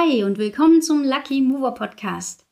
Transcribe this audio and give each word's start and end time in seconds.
Hi 0.00 0.22
und 0.22 0.38
willkommen 0.38 0.80
zum 0.80 1.02
Lucky 1.02 1.40
Mover 1.40 1.72
Podcast. 1.72 2.46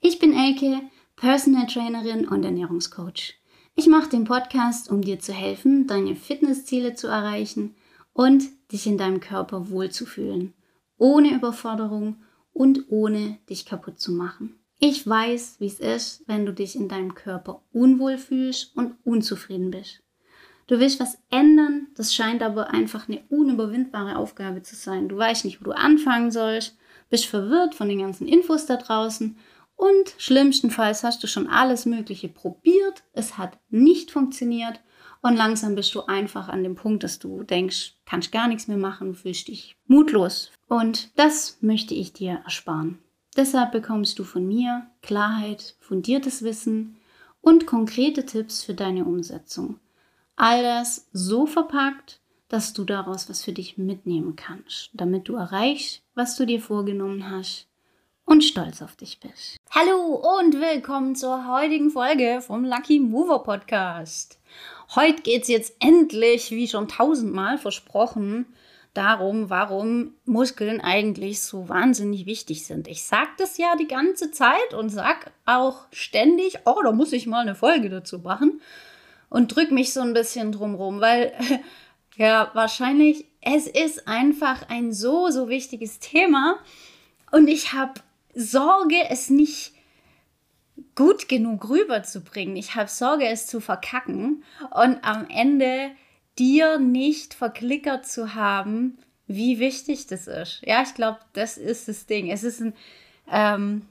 Ich 0.00 0.20
bin 0.20 0.32
Elke, 0.32 0.82
Personal 1.16 1.66
Trainerin 1.66 2.28
und 2.28 2.44
Ernährungscoach. 2.44 3.34
Ich 3.74 3.88
mache 3.88 4.10
den 4.10 4.22
Podcast, 4.22 4.88
um 4.88 5.02
dir 5.02 5.18
zu 5.18 5.32
helfen, 5.32 5.88
deine 5.88 6.14
Fitnessziele 6.14 6.94
zu 6.94 7.08
erreichen 7.08 7.74
und 8.12 8.44
dich 8.70 8.86
in 8.86 8.98
deinem 8.98 9.18
Körper 9.18 9.68
wohlzufühlen, 9.70 10.54
ohne 10.96 11.34
Überforderung 11.34 12.22
und 12.52 12.84
ohne 12.88 13.38
dich 13.50 13.66
kaputt 13.66 13.98
zu 13.98 14.12
machen. 14.12 14.60
Ich 14.78 15.04
weiß, 15.04 15.56
wie 15.58 15.66
es 15.66 15.80
ist, 15.80 16.22
wenn 16.28 16.46
du 16.46 16.52
dich 16.52 16.76
in 16.76 16.88
deinem 16.88 17.16
Körper 17.16 17.62
unwohl 17.72 18.16
fühlst 18.16 18.76
und 18.76 18.94
unzufrieden 19.02 19.72
bist. 19.72 20.04
Du 20.68 20.78
willst 20.78 21.00
was 21.00 21.18
ändern, 21.30 21.88
das 21.96 22.14
scheint 22.14 22.44
aber 22.44 22.70
einfach 22.70 23.08
eine 23.08 23.24
unüberwindbare 23.28 24.16
Aufgabe 24.16 24.62
zu 24.62 24.76
sein. 24.76 25.08
Du 25.08 25.16
weißt 25.16 25.44
nicht, 25.44 25.60
wo 25.60 25.64
du 25.64 25.72
anfangen 25.72 26.30
sollst, 26.30 26.76
bist 27.12 27.26
verwirrt 27.26 27.74
von 27.74 27.90
den 27.90 27.98
ganzen 27.98 28.26
Infos 28.26 28.64
da 28.64 28.78
draußen 28.78 29.36
und 29.76 30.14
schlimmstenfalls 30.16 31.04
hast 31.04 31.22
du 31.22 31.26
schon 31.26 31.46
alles 31.46 31.84
Mögliche 31.84 32.30
probiert, 32.30 33.02
es 33.12 33.36
hat 33.36 33.58
nicht 33.68 34.10
funktioniert 34.10 34.80
und 35.20 35.36
langsam 35.36 35.74
bist 35.74 35.94
du 35.94 36.06
einfach 36.06 36.48
an 36.48 36.62
dem 36.62 36.74
Punkt, 36.74 37.04
dass 37.04 37.18
du 37.18 37.42
denkst, 37.42 37.96
kannst 38.06 38.32
gar 38.32 38.48
nichts 38.48 38.66
mehr 38.66 38.78
machen, 38.78 39.14
fühlst 39.14 39.48
dich 39.48 39.76
mutlos. 39.86 40.52
Und 40.68 41.10
das 41.18 41.58
möchte 41.60 41.92
ich 41.94 42.14
dir 42.14 42.40
ersparen. 42.44 42.98
Deshalb 43.36 43.72
bekommst 43.72 44.18
du 44.18 44.24
von 44.24 44.48
mir 44.48 44.86
Klarheit, 45.02 45.76
fundiertes 45.80 46.42
Wissen 46.42 46.96
und 47.42 47.66
konkrete 47.66 48.24
Tipps 48.24 48.64
für 48.64 48.72
deine 48.72 49.04
Umsetzung. 49.04 49.80
All 50.34 50.62
das 50.62 51.10
so 51.12 51.44
verpackt, 51.44 52.21
dass 52.52 52.74
du 52.74 52.84
daraus 52.84 53.30
was 53.30 53.42
für 53.42 53.52
dich 53.52 53.78
mitnehmen 53.78 54.36
kannst, 54.36 54.90
damit 54.92 55.26
du 55.26 55.36
erreichst, 55.36 56.02
was 56.14 56.36
du 56.36 56.44
dir 56.44 56.60
vorgenommen 56.60 57.30
hast 57.30 57.66
und 58.26 58.44
stolz 58.44 58.82
auf 58.82 58.94
dich 58.94 59.20
bist. 59.20 59.56
Hallo 59.70 60.22
und 60.38 60.60
willkommen 60.60 61.16
zur 61.16 61.48
heutigen 61.48 61.90
Folge 61.90 62.42
vom 62.42 62.66
Lucky 62.66 63.00
Mover 63.00 63.42
Podcast. 63.42 64.38
Heute 64.94 65.22
geht 65.22 65.42
es 65.42 65.48
jetzt 65.48 65.76
endlich, 65.80 66.50
wie 66.50 66.68
schon 66.68 66.88
tausendmal 66.88 67.56
versprochen, 67.56 68.44
darum, 68.92 69.48
warum 69.48 70.12
Muskeln 70.26 70.82
eigentlich 70.82 71.40
so 71.40 71.70
wahnsinnig 71.70 72.26
wichtig 72.26 72.66
sind. 72.66 72.86
Ich 72.86 73.04
sage 73.04 73.30
das 73.38 73.56
ja 73.56 73.76
die 73.76 73.88
ganze 73.88 74.30
Zeit 74.30 74.74
und 74.76 74.90
sag 74.90 75.32
auch 75.46 75.86
ständig, 75.90 76.58
oh, 76.66 76.82
da 76.84 76.92
muss 76.92 77.14
ich 77.14 77.26
mal 77.26 77.40
eine 77.40 77.54
Folge 77.54 77.88
dazu 77.88 78.18
machen 78.18 78.60
und 79.30 79.56
drück 79.56 79.70
mich 79.70 79.94
so 79.94 80.02
ein 80.02 80.12
bisschen 80.12 80.52
drumrum, 80.52 81.00
weil 81.00 81.32
ja, 82.16 82.50
wahrscheinlich, 82.54 83.26
es 83.40 83.66
ist 83.66 84.06
einfach 84.06 84.68
ein 84.68 84.92
so, 84.92 85.30
so 85.30 85.48
wichtiges 85.48 85.98
Thema 85.98 86.58
und 87.30 87.48
ich 87.48 87.72
habe 87.72 87.94
Sorge, 88.34 88.96
es 89.10 89.30
nicht 89.30 89.72
gut 90.94 91.28
genug 91.28 91.68
rüberzubringen. 91.68 92.56
Ich 92.56 92.74
habe 92.74 92.88
Sorge, 92.88 93.26
es 93.26 93.46
zu 93.46 93.60
verkacken 93.60 94.44
und 94.70 94.98
am 95.02 95.26
Ende 95.28 95.90
dir 96.38 96.78
nicht 96.78 97.34
verklickert 97.34 98.06
zu 98.06 98.34
haben, 98.34 98.98
wie 99.26 99.58
wichtig 99.58 100.06
das 100.06 100.26
ist. 100.26 100.60
Ja, 100.64 100.82
ich 100.82 100.94
glaube, 100.94 101.18
das 101.32 101.56
ist 101.56 101.88
das 101.88 102.06
Ding. 102.06 102.30
Es 102.30 102.42
ist 102.42 102.60
ein, 102.60 102.74
ähm, 103.30 103.82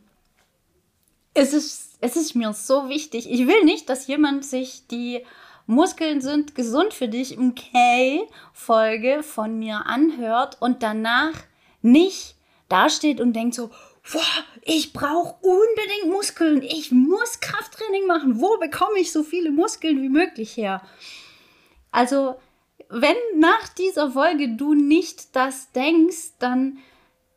es 1.33 1.53
ist, 1.53 1.97
es 2.02 2.16
ist 2.16 2.35
mir 2.35 2.53
so 2.53 2.89
wichtig. 2.89 3.30
Ich 3.30 3.47
will 3.47 3.63
nicht, 3.63 3.89
dass 3.89 4.08
jemand 4.08 4.45
sich 4.45 4.88
die 4.88 5.23
Muskeln 5.66 6.22
sind 6.22 6.56
gesund 6.56 6.94
für 6.94 7.08
dich 7.08 7.34
im 7.34 7.56
K-Folge 7.56 9.23
von 9.23 9.58
mir 9.59 9.86
anhört 9.86 10.58
und 10.59 10.84
danach 10.84 11.34
nicht 11.81 12.36
dasteht 12.70 13.20
und 13.22 13.34
denkt 13.34 13.56
so, 13.56 13.70
ich 14.64 14.94
brauche 14.94 15.36
unbedingt 15.42 16.12
Muskeln, 16.12 16.64
ich 16.64 16.92
muss 16.92 17.40
Krafttraining 17.40 18.08
machen, 18.08 18.42
wo 18.42 18.58
bekomme 18.58 19.00
ich 19.00 19.12
so 19.12 19.23
viele 19.23 19.52
Muskeln 19.52 20.02
wie 20.02 20.09
möglich 20.09 20.58
her? 20.58 20.81
Also, 21.91 22.35
wenn 22.90 23.16
nach 23.38 23.69
dieser 23.69 24.12
Folge 24.12 24.56
du 24.56 24.74
nicht 24.74 25.35
das 25.35 25.72
denkst, 25.72 26.38
dann, 26.40 26.80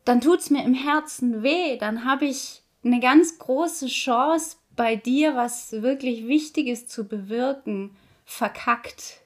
dann 0.04 0.20
tut 0.20 0.40
es 0.40 0.50
mir 0.50 0.64
im 0.64 0.74
Herzen 0.74 1.42
weh, 1.42 1.76
dann 1.76 2.04
habe 2.04 2.24
ich 2.24 2.62
eine 2.84 3.00
ganz 3.00 3.38
große 3.38 3.86
Chance 3.86 4.56
bei 4.76 4.96
dir, 4.96 5.36
was 5.36 5.70
wirklich 5.82 6.26
Wichtiges 6.26 6.88
zu 6.88 7.06
bewirken 7.06 7.96
verkackt. 8.24 9.20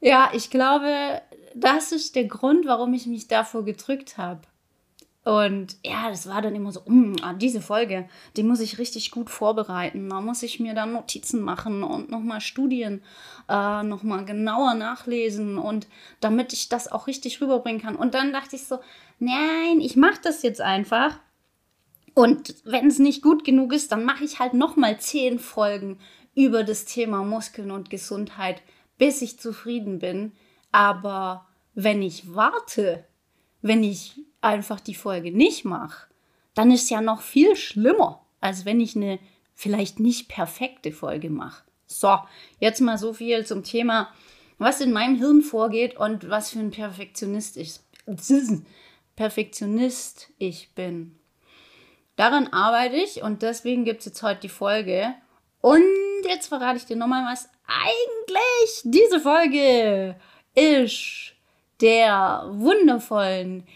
Ja, 0.00 0.30
ich 0.32 0.50
glaube, 0.50 1.22
das 1.54 1.92
ist 1.92 2.16
der 2.16 2.24
Grund, 2.24 2.66
warum 2.66 2.92
ich 2.94 3.06
mich 3.06 3.28
davor 3.28 3.64
gedrückt 3.64 4.18
habe. 4.18 4.42
Und 5.24 5.76
ja, 5.82 6.10
das 6.10 6.28
war 6.28 6.42
dann 6.42 6.54
immer 6.54 6.70
so, 6.70 6.82
mm, 6.84 7.16
ah, 7.22 7.32
diese 7.32 7.62
Folge, 7.62 8.06
die 8.36 8.42
muss 8.42 8.60
ich 8.60 8.78
richtig 8.78 9.10
gut 9.10 9.30
vorbereiten. 9.30 10.10
Da 10.10 10.20
muss 10.20 10.42
ich 10.42 10.60
mir 10.60 10.74
dann 10.74 10.92
Notizen 10.92 11.40
machen 11.40 11.82
und 11.82 12.10
nochmal 12.10 12.42
Studien 12.42 13.02
äh, 13.48 13.82
nochmal 13.82 14.26
genauer 14.26 14.74
nachlesen 14.74 15.56
und 15.56 15.86
damit 16.20 16.52
ich 16.52 16.68
das 16.68 16.92
auch 16.92 17.06
richtig 17.06 17.40
rüberbringen 17.40 17.80
kann. 17.80 17.96
Und 17.96 18.12
dann 18.12 18.34
dachte 18.34 18.56
ich 18.56 18.66
so, 18.66 18.80
nein, 19.18 19.80
ich 19.80 19.96
mache 19.96 20.20
das 20.22 20.42
jetzt 20.42 20.60
einfach. 20.60 21.18
Und 22.12 22.56
wenn 22.64 22.88
es 22.88 22.98
nicht 22.98 23.22
gut 23.22 23.44
genug 23.44 23.72
ist, 23.72 23.92
dann 23.92 24.04
mache 24.04 24.24
ich 24.24 24.40
halt 24.40 24.52
nochmal 24.52 25.00
zehn 25.00 25.38
Folgen 25.38 25.98
über 26.34 26.64
das 26.64 26.84
Thema 26.84 27.22
Muskeln 27.22 27.70
und 27.70 27.90
Gesundheit, 27.90 28.62
bis 28.98 29.22
ich 29.22 29.38
zufrieden 29.38 29.98
bin. 29.98 30.32
Aber 30.72 31.46
wenn 31.74 32.02
ich 32.02 32.34
warte, 32.34 33.04
wenn 33.62 33.82
ich 33.82 34.20
einfach 34.40 34.80
die 34.80 34.94
Folge 34.94 35.30
nicht 35.30 35.64
mache, 35.64 36.08
dann 36.54 36.70
ist 36.70 36.84
es 36.84 36.90
ja 36.90 37.00
noch 37.00 37.20
viel 37.20 37.56
schlimmer, 37.56 38.24
als 38.40 38.64
wenn 38.64 38.80
ich 38.80 38.96
eine 38.96 39.18
vielleicht 39.54 40.00
nicht 40.00 40.28
perfekte 40.28 40.92
Folge 40.92 41.30
mache. 41.30 41.64
So, 41.86 42.18
jetzt 42.60 42.80
mal 42.80 42.98
so 42.98 43.12
viel 43.12 43.46
zum 43.46 43.62
Thema, 43.62 44.12
was 44.58 44.80
in 44.80 44.92
meinem 44.92 45.16
Hirn 45.16 45.42
vorgeht 45.42 45.96
und 45.96 46.28
was 46.28 46.50
für 46.50 46.58
ein 46.58 46.70
Perfektionist 46.70 47.56
ich, 47.56 47.80
Perfektionist 49.16 50.30
ich 50.38 50.74
bin. 50.74 51.16
Daran 52.16 52.48
arbeite 52.48 52.96
ich 52.96 53.22
und 53.22 53.42
deswegen 53.42 53.84
gibt 53.84 54.00
es 54.00 54.06
jetzt 54.06 54.22
heute 54.22 54.42
die 54.42 54.48
Folge. 54.48 55.14
Und 55.60 55.82
jetzt 56.24 56.48
verrate 56.48 56.78
ich 56.78 56.86
dir 56.86 56.96
nochmal, 56.96 57.24
was 57.30 57.48
eigentlich 57.66 58.82
diese 58.84 59.20
Folge 59.20 60.16
ist 60.54 61.32
der 61.80 62.46
wundervollen 62.50 63.66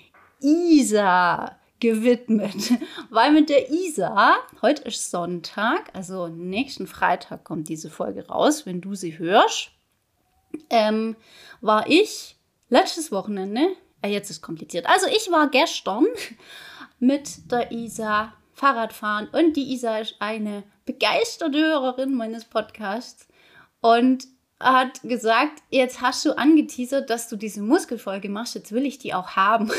Isa 0.41 1.59
gewidmet. 1.81 2.73
Weil 3.11 3.33
mit 3.33 3.49
der 3.49 3.71
Isa, 3.71 4.37
heute 4.63 4.83
ist 4.83 5.11
Sonntag, 5.11 5.91
also 5.95 6.29
nächsten 6.29 6.87
Freitag 6.87 7.45
kommt 7.45 7.69
diese 7.69 7.91
Folge 7.91 8.27
raus, 8.29 8.67
wenn 8.67 8.81
du 8.81 8.95
sie 8.95 9.19
hörst, 9.19 9.71
ähm, 10.71 11.17
war 11.61 11.89
ich 11.89 12.37
letztes 12.69 13.13
Wochenende, 13.13 13.69
äh, 14.03 14.09
jetzt 14.09 14.31
ist 14.31 14.43
kompliziert, 14.43 14.87
also 14.87 15.07
ich 15.07 15.31
war 15.31 15.49
gestern 15.49 16.07
mit 16.99 17.51
der 17.51 17.71
Isa 17.73 18.33
Fahrradfahren 18.53 19.29
und 19.29 19.57
die 19.57 19.73
Isa 19.73 19.99
ist 19.99 20.17
eine 20.19 20.65
begeisterte 20.88 21.59
Hörerin 21.59 22.15
meines 22.15 22.47
Podcasts 22.47 23.28
und 23.82 24.25
hat 24.59 25.03
gesagt, 25.03 25.62
jetzt 25.69 26.00
hast 26.00 26.25
du 26.25 26.32
angeteasert, 26.32 27.10
dass 27.10 27.28
du 27.28 27.37
diese 27.37 27.60
Muskelfolge 27.60 28.31
machst, 28.31 28.54
jetzt 28.54 28.72
will 28.72 28.87
ich 28.87 28.99
die 28.99 29.12
auch 29.12 29.32
haben. 29.32 29.71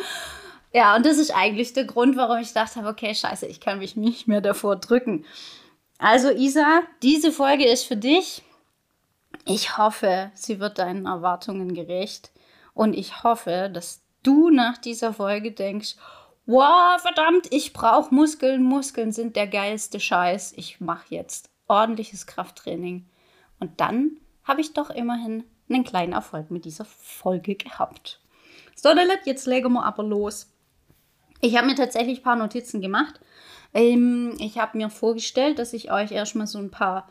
ja, 0.74 0.94
und 0.94 1.06
das 1.06 1.16
ist 1.16 1.34
eigentlich 1.34 1.72
der 1.72 1.86
Grund, 1.86 2.16
warum 2.16 2.36
ich 2.40 2.52
dachte, 2.52 2.80
okay, 2.86 3.14
scheiße, 3.14 3.46
ich 3.46 3.58
kann 3.58 3.78
mich 3.78 3.96
nicht 3.96 4.28
mehr 4.28 4.42
davor 4.42 4.76
drücken. 4.76 5.24
Also 5.96 6.30
Isa, 6.30 6.82
diese 7.02 7.32
Folge 7.32 7.66
ist 7.66 7.84
für 7.84 7.96
dich. 7.96 8.42
Ich 9.46 9.78
hoffe, 9.78 10.30
sie 10.34 10.60
wird 10.60 10.78
deinen 10.78 11.06
Erwartungen 11.06 11.72
gerecht 11.72 12.32
und 12.74 12.92
ich 12.92 13.22
hoffe, 13.24 13.70
dass 13.72 14.02
du 14.22 14.50
nach 14.50 14.76
dieser 14.76 15.14
Folge 15.14 15.52
denkst, 15.52 15.96
wow, 16.46 17.00
verdammt, 17.00 17.48
ich 17.50 17.72
brauche 17.72 18.14
Muskeln. 18.14 18.62
Muskeln 18.62 19.12
sind 19.12 19.36
der 19.36 19.46
geilste 19.46 20.00
Scheiß. 20.00 20.54
Ich 20.56 20.80
mache 20.80 21.06
jetzt 21.14 21.50
ordentliches 21.68 22.26
Krafttraining. 22.26 23.06
Und 23.60 23.80
dann 23.80 24.18
habe 24.44 24.60
ich 24.60 24.72
doch 24.74 24.90
immerhin 24.90 25.44
einen 25.68 25.84
kleinen 25.84 26.12
Erfolg 26.12 26.50
mit 26.50 26.64
dieser 26.64 26.84
Folge 26.84 27.54
gehabt. 27.54 28.20
So, 28.74 28.90
jetzt 29.24 29.46
legen 29.46 29.72
wir 29.72 29.84
aber 29.84 30.02
los. 30.02 30.50
Ich 31.40 31.56
habe 31.56 31.66
mir 31.66 31.74
tatsächlich 31.74 32.20
ein 32.20 32.24
paar 32.24 32.36
Notizen 32.36 32.80
gemacht. 32.80 33.20
Ähm, 33.72 34.36
ich 34.38 34.58
habe 34.58 34.76
mir 34.76 34.90
vorgestellt, 34.90 35.58
dass 35.58 35.72
ich 35.72 35.90
euch 35.90 36.12
erstmal 36.12 36.46
so 36.46 36.58
ein 36.58 36.70
paar 36.70 37.08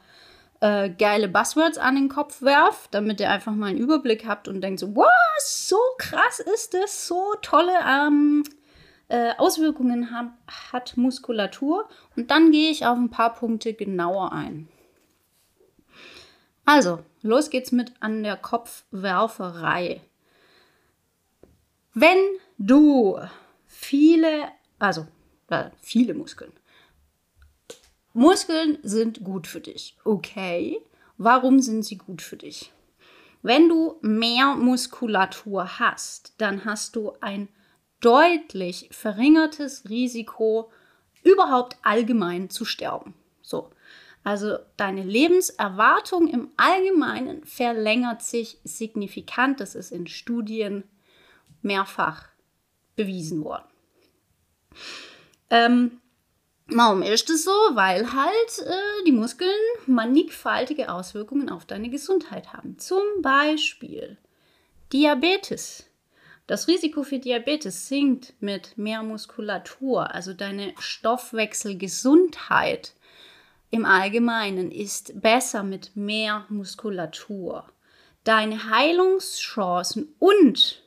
äh, 0.60 0.90
geile 0.90 1.28
Buzzwords 1.28 1.78
an 1.78 1.96
den 1.96 2.10
Kopf 2.10 2.42
werfe, 2.42 2.88
damit 2.92 3.20
ihr 3.20 3.30
einfach 3.30 3.54
mal 3.54 3.68
einen 3.68 3.78
Überblick 3.78 4.26
habt 4.28 4.48
und 4.48 4.62
denkt 4.62 4.80
so, 4.80 4.96
wow, 4.96 5.08
so 5.40 5.78
krass 5.98 6.40
ist 6.40 6.74
das, 6.74 7.08
so 7.08 7.34
tolle 7.42 7.74
ähm, 7.88 8.44
äh, 9.14 9.36
Auswirkungen 9.38 10.10
hat, 10.10 10.32
hat 10.74 10.98
Muskulatur. 10.98 11.88
Und 12.16 12.32
dann 12.32 12.52
gehe 12.52 12.72
ich 12.72 12.88
auf 12.88 12.98
ein 12.98 13.12
paar 13.12 13.36
Punkte 13.36 13.76
genauer 13.76 14.32
ein. 14.32 14.68
Also, 16.66 16.98
los 17.22 17.52
geht's 17.52 17.72
mit 17.72 17.94
an 18.00 18.24
der 18.24 18.38
Kopfwerferei. 18.38 20.02
Wenn 21.94 22.18
du 22.58 23.20
viele, 23.68 24.48
also 24.80 25.06
äh, 25.50 25.70
viele 25.80 26.16
Muskeln. 26.16 26.52
Muskeln 28.14 28.80
sind 28.82 29.24
gut 29.24 29.46
für 29.46 29.62
dich. 29.62 29.96
Okay, 30.06 30.80
warum 31.20 31.60
sind 31.60 31.84
sie 31.86 32.00
gut 32.00 32.24
für 32.24 32.38
dich? 32.38 32.72
Wenn 33.44 33.70
du 33.70 34.00
mehr 34.02 34.56
Muskulatur 34.56 35.78
hast, 35.78 36.34
dann 36.40 36.66
hast 36.66 36.96
du 36.96 37.14
ein 37.22 37.48
deutlich 38.04 38.90
verringertes 38.92 39.90
Risiko, 39.90 40.72
überhaupt 41.24 41.78
allgemein 41.84 42.50
zu 42.50 42.66
sterben. 42.66 43.14
So. 43.42 43.70
Also 44.26 44.58
deine 44.78 45.04
Lebenserwartung 45.04 46.28
im 46.28 46.50
Allgemeinen 46.56 47.44
verlängert 47.44 48.22
sich 48.22 48.58
signifikant. 48.64 49.60
Das 49.60 49.76
ist 49.76 49.92
in 49.92 50.08
Studien 50.08 50.84
mehrfach 51.62 52.30
bewiesen 52.96 53.44
worden. 53.44 53.68
Ähm, 55.50 56.00
warum 56.68 57.02
ist 57.02 57.30
es 57.30 57.44
so? 57.44 57.52
Weil 57.52 58.14
halt 58.14 58.60
äh, 58.66 59.04
die 59.06 59.12
Muskeln 59.12 59.52
mannigfaltige 59.88 60.92
Auswirkungen 60.92 61.50
auf 61.50 61.66
deine 61.66 61.90
Gesundheit 61.90 62.54
haben. 62.54 62.80
Zum 62.80 63.04
Beispiel 63.22 64.18
Diabetes. 64.94 65.86
Das 66.46 66.68
Risiko 66.68 67.04
für 67.04 67.20
Diabetes 67.20 67.88
sinkt 67.88 68.34
mit 68.42 68.78
mehr 68.78 69.02
Muskulatur, 69.02 70.14
also 70.14 70.34
deine 70.34 70.74
Stoffwechselgesundheit 70.78 72.92
im 73.72 73.86
Allgemeinen 73.86 74.70
ist 74.70 75.22
besser 75.22 75.64
mit 75.64 75.96
mehr 75.96 76.46
Muskulatur. 76.50 77.66
Deine 78.26 78.70
Heilungschancen 78.70 80.14
und 80.20 80.84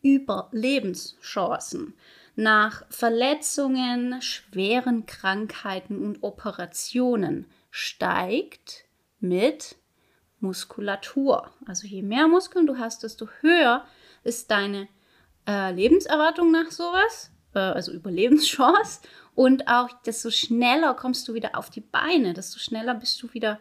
Überlebenschancen 0.00 1.94
nach 2.36 2.84
Verletzungen, 2.88 4.22
schweren 4.22 5.06
Krankheiten 5.06 6.02
und 6.02 6.22
Operationen 6.22 7.46
steigt 7.70 8.84
mit 9.18 9.76
Muskulatur. 10.38 11.50
Also 11.66 11.86
je 11.86 12.02
mehr 12.02 12.28
Muskeln 12.28 12.66
du 12.66 12.78
hast, 12.78 13.02
desto 13.02 13.28
höher 13.40 13.84
ist 14.24 14.50
deine 14.50 14.88
äh, 15.46 15.72
Lebenserwartung 15.72 16.50
nach 16.50 16.70
sowas, 16.70 17.30
äh, 17.54 17.58
also 17.58 17.92
Überlebenschance. 17.92 19.00
Und 19.34 19.68
auch 19.68 19.88
desto 20.04 20.30
schneller 20.30 20.94
kommst 20.94 21.26
du 21.28 21.34
wieder 21.34 21.56
auf 21.56 21.70
die 21.70 21.80
Beine, 21.80 22.34
desto 22.34 22.58
schneller 22.58 22.94
bist 22.94 23.22
du 23.22 23.32
wieder, 23.32 23.60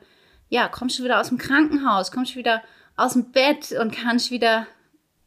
ja, 0.50 0.68
kommst 0.68 1.00
du 1.00 1.04
wieder 1.04 1.20
aus 1.20 1.30
dem 1.30 1.38
Krankenhaus, 1.38 2.12
kommst 2.12 2.34
du 2.34 2.40
wieder 2.40 2.64
aus 2.98 3.14
dem 3.14 3.31
Bett 3.31 3.72
und 3.72 3.92
kannst 3.92 4.31
wieder, 4.31 4.68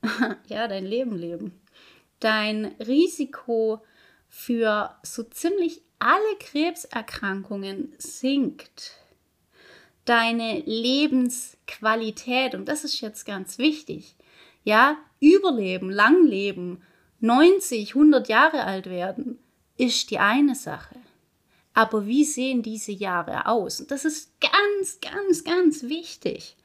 ja, 0.48 0.68
dein 0.68 0.84
Leben 0.84 1.16
leben. 1.16 1.60
Dein 2.20 2.66
Risiko 2.86 3.82
für 4.28 4.96
so 5.02 5.22
ziemlich 5.22 5.82
alle 5.98 6.36
Krebserkrankungen 6.38 7.94
sinkt. 7.98 8.92
Deine 10.04 10.60
Lebensqualität, 10.60 12.54
und 12.54 12.66
das 12.66 12.84
ist 12.84 13.00
jetzt 13.00 13.24
ganz 13.24 13.58
wichtig, 13.58 14.16
ja, 14.64 14.96
überleben, 15.22 15.88
lang 15.88 16.26
leben, 16.26 16.82
90, 17.20 17.94
100 17.94 18.28
Jahre 18.28 18.64
alt 18.64 18.86
werden, 18.86 19.38
ist 19.78 20.10
die 20.10 20.18
eine 20.18 20.54
Sache. 20.54 20.96
Aber 21.74 22.06
wie 22.06 22.24
sehen 22.24 22.62
diese 22.62 22.92
Jahre 22.92 23.46
aus? 23.46 23.80
Und 23.80 23.90
das 23.90 24.04
ist 24.04 24.32
ganz, 24.40 24.98
ganz, 25.00 25.44
ganz 25.44 25.84
wichtig. 25.84 26.56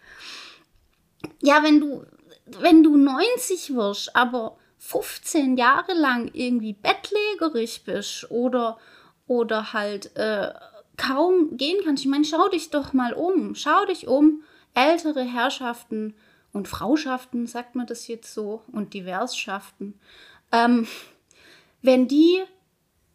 Ja, 1.41 1.63
wenn 1.63 1.79
du, 1.79 2.03
wenn 2.59 2.83
du 2.83 2.97
90 2.97 3.75
wirst, 3.75 4.15
aber 4.15 4.57
15 4.79 5.55
Jahre 5.57 5.93
lang 5.93 6.29
irgendwie 6.33 6.73
bettlägerig 6.73 7.83
bist 7.85 8.29
oder, 8.29 8.77
oder 9.27 9.73
halt 9.73 10.15
äh, 10.17 10.53
kaum 10.97 11.55
gehen 11.55 11.79
kannst, 11.85 12.03
ich 12.03 12.09
meine, 12.09 12.25
schau 12.25 12.49
dich 12.49 12.69
doch 12.69 12.91
mal 12.93 13.13
um. 13.13 13.55
Schau 13.55 13.85
dich 13.85 14.07
um. 14.07 14.43
Ältere 14.73 15.23
Herrschaften 15.23 16.15
und 16.53 16.67
Frauschaften, 16.67 17.47
sagt 17.47 17.75
man 17.75 17.87
das 17.87 18.07
jetzt 18.07 18.33
so, 18.33 18.61
und 18.71 18.93
Diversschaften, 18.93 19.99
ähm, 20.51 20.87
wenn 21.81 22.07
die, 22.07 22.41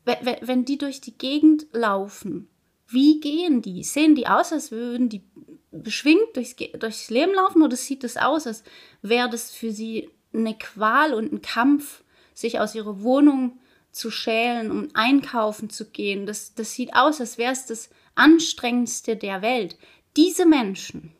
wenn, 0.05 0.64
die 0.64 0.79
durch 0.79 1.00
die 1.00 1.17
Gegend 1.17 1.67
laufen, 1.73 2.49
wie 2.88 3.20
gehen 3.20 3.62
die? 3.62 3.82
Sehen 3.82 4.14
die 4.14 4.26
aus, 4.26 4.52
als 4.52 4.70
würden 4.70 5.08
die 5.08 5.23
beschwingt 5.70 6.37
durchs, 6.37 6.56
durchs 6.79 7.11
Leben 7.11 7.34
laufen 7.34 7.62
oder 7.62 7.76
sieht 7.76 8.05
es 8.05 8.17
aus, 8.17 8.46
als 8.46 8.62
wäre 9.00 9.31
das 9.31 9.50
für 9.50 9.73
sie 9.73 10.11
eine 10.35 10.56
Qual 10.56 11.14
und 11.14 11.32
ein 11.32 11.43
Kampf, 11.43 12.05
sich 12.35 12.61
aus 12.61 12.75
ihrer 12.75 13.02
Wohnung 13.02 13.58
zu 13.90 14.11
schälen 14.11 14.70
und 14.70 14.94
einkaufen 14.94 15.70
zu 15.70 15.90
gehen? 15.90 16.26
Das, 16.26 16.55
das 16.55 16.75
sieht 16.75 16.94
aus, 16.94 17.20
als 17.20 17.38
wäre 17.38 17.52
es 17.52 17.67
das 17.67 17.90
anstrengendste 18.14 19.17
der 19.17 19.43
Welt. 19.43 19.78
Diese 20.17 20.46
Menschen, 20.46 21.12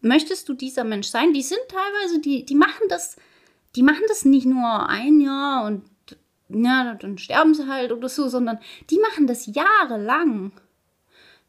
möchtest 0.00 0.48
du 0.48 0.54
dieser 0.54 0.84
Mensch 0.84 1.08
sein? 1.08 1.32
Die 1.32 1.42
sind 1.42 1.60
teilweise, 1.68 2.20
die, 2.20 2.44
die 2.44 2.54
machen 2.54 2.88
das, 2.88 3.16
die 3.76 3.82
machen 3.82 4.04
das 4.08 4.24
nicht 4.24 4.46
nur 4.46 4.88
ein 4.88 5.20
Jahr 5.20 5.66
und 5.66 5.84
ja, 6.48 6.94
dann 6.94 7.18
sterben 7.18 7.54
sie 7.54 7.68
halt 7.68 7.92
oder 7.92 8.08
so, 8.08 8.28
sondern 8.28 8.58
die 8.90 8.98
machen 8.98 9.26
das 9.26 9.46
jahrelang. 9.46 10.52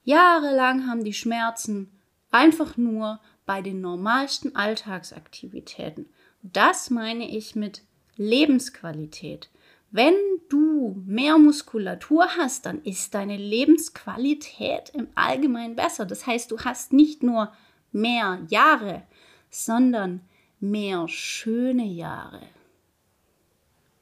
Jahrelang 0.03 0.87
haben 0.87 1.03
die 1.03 1.13
Schmerzen 1.13 1.89
einfach 2.31 2.77
nur 2.77 3.19
bei 3.45 3.61
den 3.61 3.81
normalsten 3.81 4.55
Alltagsaktivitäten. 4.55 6.09
Das 6.43 6.89
meine 6.89 7.29
ich 7.29 7.55
mit 7.55 7.83
Lebensqualität. 8.17 9.49
Wenn 9.91 10.13
du 10.49 11.01
mehr 11.05 11.37
Muskulatur 11.37 12.27
hast, 12.37 12.65
dann 12.65 12.83
ist 12.83 13.15
deine 13.15 13.37
Lebensqualität 13.37 14.89
im 14.93 15.07
Allgemeinen 15.15 15.75
besser. 15.75 16.05
Das 16.05 16.27
heißt, 16.27 16.51
du 16.51 16.59
hast 16.59 16.93
nicht 16.93 17.23
nur 17.23 17.51
mehr 17.91 18.39
Jahre, 18.49 19.03
sondern 19.49 20.21
mehr 20.59 21.07
schöne 21.07 21.85
Jahre. 21.85 22.41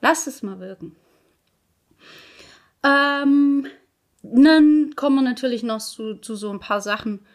Lass 0.02 0.28
es 0.28 0.44
mal 0.44 0.60
wirken. 0.60 0.96
Ähm, 2.84 3.68
dann 4.22 4.96
kommen 4.96 5.16
wir 5.18 5.22
natürlich 5.22 5.64
noch 5.64 5.80
zu, 5.80 6.16
zu 6.16 6.36
so 6.36 6.52
ein 6.52 6.60
paar 6.60 6.82
Sachen, 6.82 7.26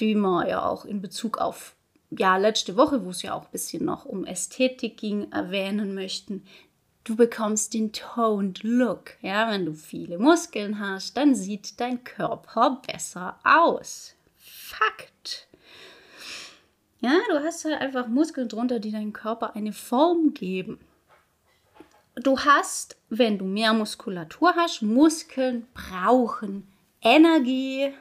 die 0.00 0.14
wir 0.14 0.48
ja 0.48 0.66
auch 0.66 0.84
in 0.84 1.00
Bezug 1.00 1.38
auf 1.38 1.74
ja, 2.10 2.36
letzte 2.36 2.76
Woche, 2.76 3.04
wo 3.04 3.10
es 3.10 3.22
ja 3.22 3.34
auch 3.34 3.44
ein 3.46 3.52
bisschen 3.52 3.84
noch 3.84 4.04
um 4.04 4.24
Ästhetik 4.24 4.96
ging, 4.96 5.30
erwähnen 5.32 5.94
möchten. 5.94 6.44
Du 7.02 7.16
bekommst 7.16 7.74
den 7.74 7.92
toned 7.92 8.62
Look. 8.62 9.16
Ja, 9.20 9.50
wenn 9.50 9.66
du 9.66 9.74
viele 9.74 10.18
Muskeln 10.18 10.78
hast, 10.78 11.16
dann 11.16 11.34
sieht 11.34 11.80
dein 11.80 12.02
Körper 12.04 12.80
besser 12.86 13.38
aus. 13.44 14.14
Fakt. 14.38 15.48
Ja, 17.04 17.20
du 17.28 17.44
hast 17.44 17.66
halt 17.66 17.80
einfach 17.82 18.06
Muskeln 18.06 18.48
drunter, 18.48 18.78
die 18.78 18.90
deinem 18.90 19.12
Körper 19.12 19.54
eine 19.54 19.74
Form 19.74 20.32
geben. 20.32 20.78
Du 22.16 22.38
hast, 22.38 22.96
wenn 23.10 23.36
du 23.36 23.44
mehr 23.44 23.74
Muskulatur 23.74 24.54
hast, 24.56 24.80
Muskeln 24.80 25.66
brauchen 25.74 26.66
Energie. 27.02 27.92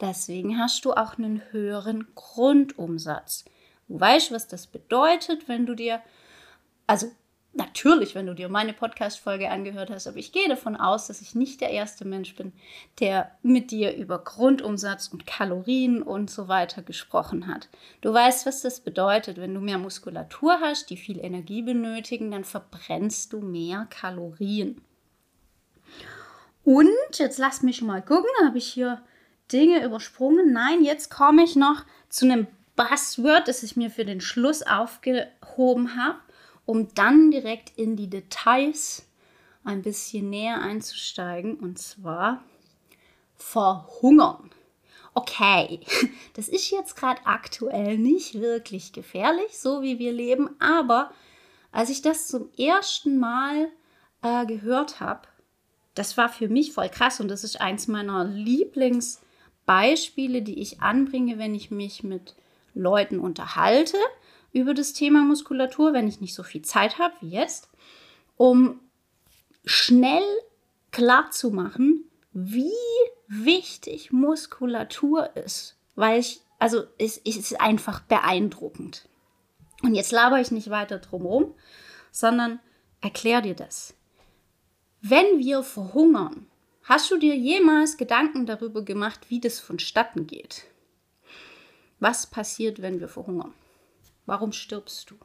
Deswegen 0.00 0.58
hast 0.58 0.84
du 0.84 0.94
auch 0.94 1.16
einen 1.16 1.42
höheren 1.52 2.08
Grundumsatz. 2.16 3.44
Du 3.86 4.00
weißt, 4.00 4.32
was 4.32 4.48
das 4.48 4.66
bedeutet, 4.66 5.46
wenn 5.46 5.64
du 5.64 5.76
dir, 5.76 6.00
also 6.88 7.12
natürlich, 7.52 8.14
wenn 8.14 8.26
du 8.26 8.34
dir 8.34 8.48
meine 8.48 8.72
Podcast-Folge 8.72 9.50
angehört 9.50 9.90
hast, 9.90 10.06
aber 10.06 10.18
ich 10.18 10.32
gehe 10.32 10.48
davon 10.48 10.76
aus, 10.76 11.08
dass 11.08 11.20
ich 11.20 11.34
nicht 11.34 11.60
der 11.60 11.70
erste 11.70 12.04
Mensch 12.04 12.34
bin, 12.36 12.52
der 13.00 13.32
mit 13.42 13.70
dir 13.70 13.96
über 13.96 14.18
Grundumsatz 14.18 15.08
und 15.08 15.26
Kalorien 15.26 16.02
und 16.02 16.30
so 16.30 16.48
weiter 16.48 16.82
gesprochen 16.82 17.46
hat. 17.46 17.68
Du 18.00 18.12
weißt, 18.12 18.46
was 18.46 18.62
das 18.62 18.80
bedeutet. 18.80 19.38
Wenn 19.38 19.54
du 19.54 19.60
mehr 19.60 19.78
Muskulatur 19.78 20.60
hast, 20.60 20.90
die 20.90 20.96
viel 20.96 21.18
Energie 21.18 21.62
benötigen, 21.62 22.30
dann 22.30 22.44
verbrennst 22.44 23.32
du 23.32 23.40
mehr 23.40 23.86
Kalorien. 23.90 24.80
Und 26.62 26.88
jetzt 27.14 27.38
lass 27.38 27.62
mich 27.62 27.82
mal 27.82 28.02
gucken, 28.02 28.30
habe 28.44 28.58
ich 28.58 28.66
hier 28.66 29.02
Dinge 29.50 29.84
übersprungen? 29.84 30.52
Nein, 30.52 30.84
jetzt 30.84 31.10
komme 31.10 31.42
ich 31.42 31.56
noch 31.56 31.84
zu 32.08 32.26
einem 32.26 32.46
Buzzword, 32.76 33.48
das 33.48 33.64
ich 33.64 33.76
mir 33.76 33.90
für 33.90 34.04
den 34.04 34.20
Schluss 34.20 34.62
aufgehoben 34.62 35.96
habe 35.96 36.18
um 36.70 36.88
dann 36.94 37.30
direkt 37.32 37.76
in 37.76 37.96
die 37.96 38.08
Details 38.08 39.04
ein 39.64 39.82
bisschen 39.82 40.30
näher 40.30 40.62
einzusteigen 40.62 41.58
und 41.58 41.80
zwar 41.80 42.44
verhungern. 43.34 44.52
Okay, 45.12 45.80
das 46.34 46.48
ist 46.48 46.70
jetzt 46.70 46.94
gerade 46.94 47.20
aktuell 47.24 47.98
nicht 47.98 48.40
wirklich 48.40 48.92
gefährlich, 48.92 49.58
so 49.58 49.82
wie 49.82 49.98
wir 49.98 50.12
leben, 50.12 50.50
aber 50.60 51.10
als 51.72 51.90
ich 51.90 52.02
das 52.02 52.28
zum 52.28 52.48
ersten 52.56 53.18
Mal 53.18 53.66
äh, 54.22 54.46
gehört 54.46 55.00
habe, 55.00 55.26
das 55.94 56.16
war 56.16 56.28
für 56.28 56.48
mich 56.48 56.72
voll 56.72 56.88
krass 56.88 57.18
und 57.18 57.26
das 57.26 57.42
ist 57.42 57.60
eins 57.60 57.88
meiner 57.88 58.22
Lieblingsbeispiele, 58.24 60.42
die 60.42 60.60
ich 60.60 60.80
anbringe, 60.80 61.36
wenn 61.36 61.56
ich 61.56 61.72
mich 61.72 62.04
mit 62.04 62.36
Leuten 62.74 63.18
unterhalte 63.18 63.98
über 64.52 64.74
das 64.74 64.92
Thema 64.92 65.24
Muskulatur, 65.24 65.92
wenn 65.92 66.08
ich 66.08 66.20
nicht 66.20 66.34
so 66.34 66.42
viel 66.42 66.62
Zeit 66.62 66.98
habe 66.98 67.14
wie 67.20 67.30
jetzt, 67.30 67.68
um 68.36 68.80
schnell 69.64 70.24
klar 70.90 71.30
zu 71.30 71.50
machen, 71.50 72.04
wie 72.32 72.72
wichtig 73.28 74.12
Muskulatur 74.12 75.36
ist. 75.36 75.76
Weil 75.94 76.20
ich, 76.20 76.40
also 76.58 76.84
es, 76.98 77.20
es 77.24 77.36
ist 77.36 77.60
einfach 77.60 78.00
beeindruckend. 78.00 79.08
Und 79.82 79.94
jetzt 79.94 80.12
laber 80.12 80.40
ich 80.40 80.50
nicht 80.50 80.70
weiter 80.70 80.98
drumherum, 80.98 81.54
sondern 82.10 82.60
erklär 83.00 83.40
dir 83.40 83.54
das. 83.54 83.94
Wenn 85.00 85.38
wir 85.38 85.62
verhungern, 85.62 86.46
hast 86.82 87.10
du 87.10 87.16
dir 87.16 87.34
jemals 87.34 87.96
Gedanken 87.96 88.46
darüber 88.46 88.82
gemacht, 88.82 89.30
wie 89.30 89.40
das 89.40 89.60
vonstatten 89.60 90.26
geht? 90.26 90.64
Was 91.98 92.26
passiert, 92.26 92.82
wenn 92.82 93.00
wir 93.00 93.08
verhungern? 93.08 93.54
Warum 94.30 94.52
stirbst 94.52 95.10
du? 95.10 95.16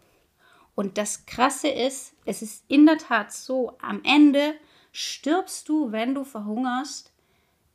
Und 0.74 0.98
das 0.98 1.28
Krasse 1.28 1.68
ist, 1.68 2.16
es 2.26 2.42
ist 2.42 2.66
in 2.68 2.88
der 2.88 2.98
Tat 2.98 3.32
so, 3.32 3.78
am 3.80 4.02
Ende 4.04 4.56
stirbst 4.92 5.70
du, 5.70 5.92
wenn 5.92 6.16
du 6.16 6.24
verhungerst, 6.24 7.14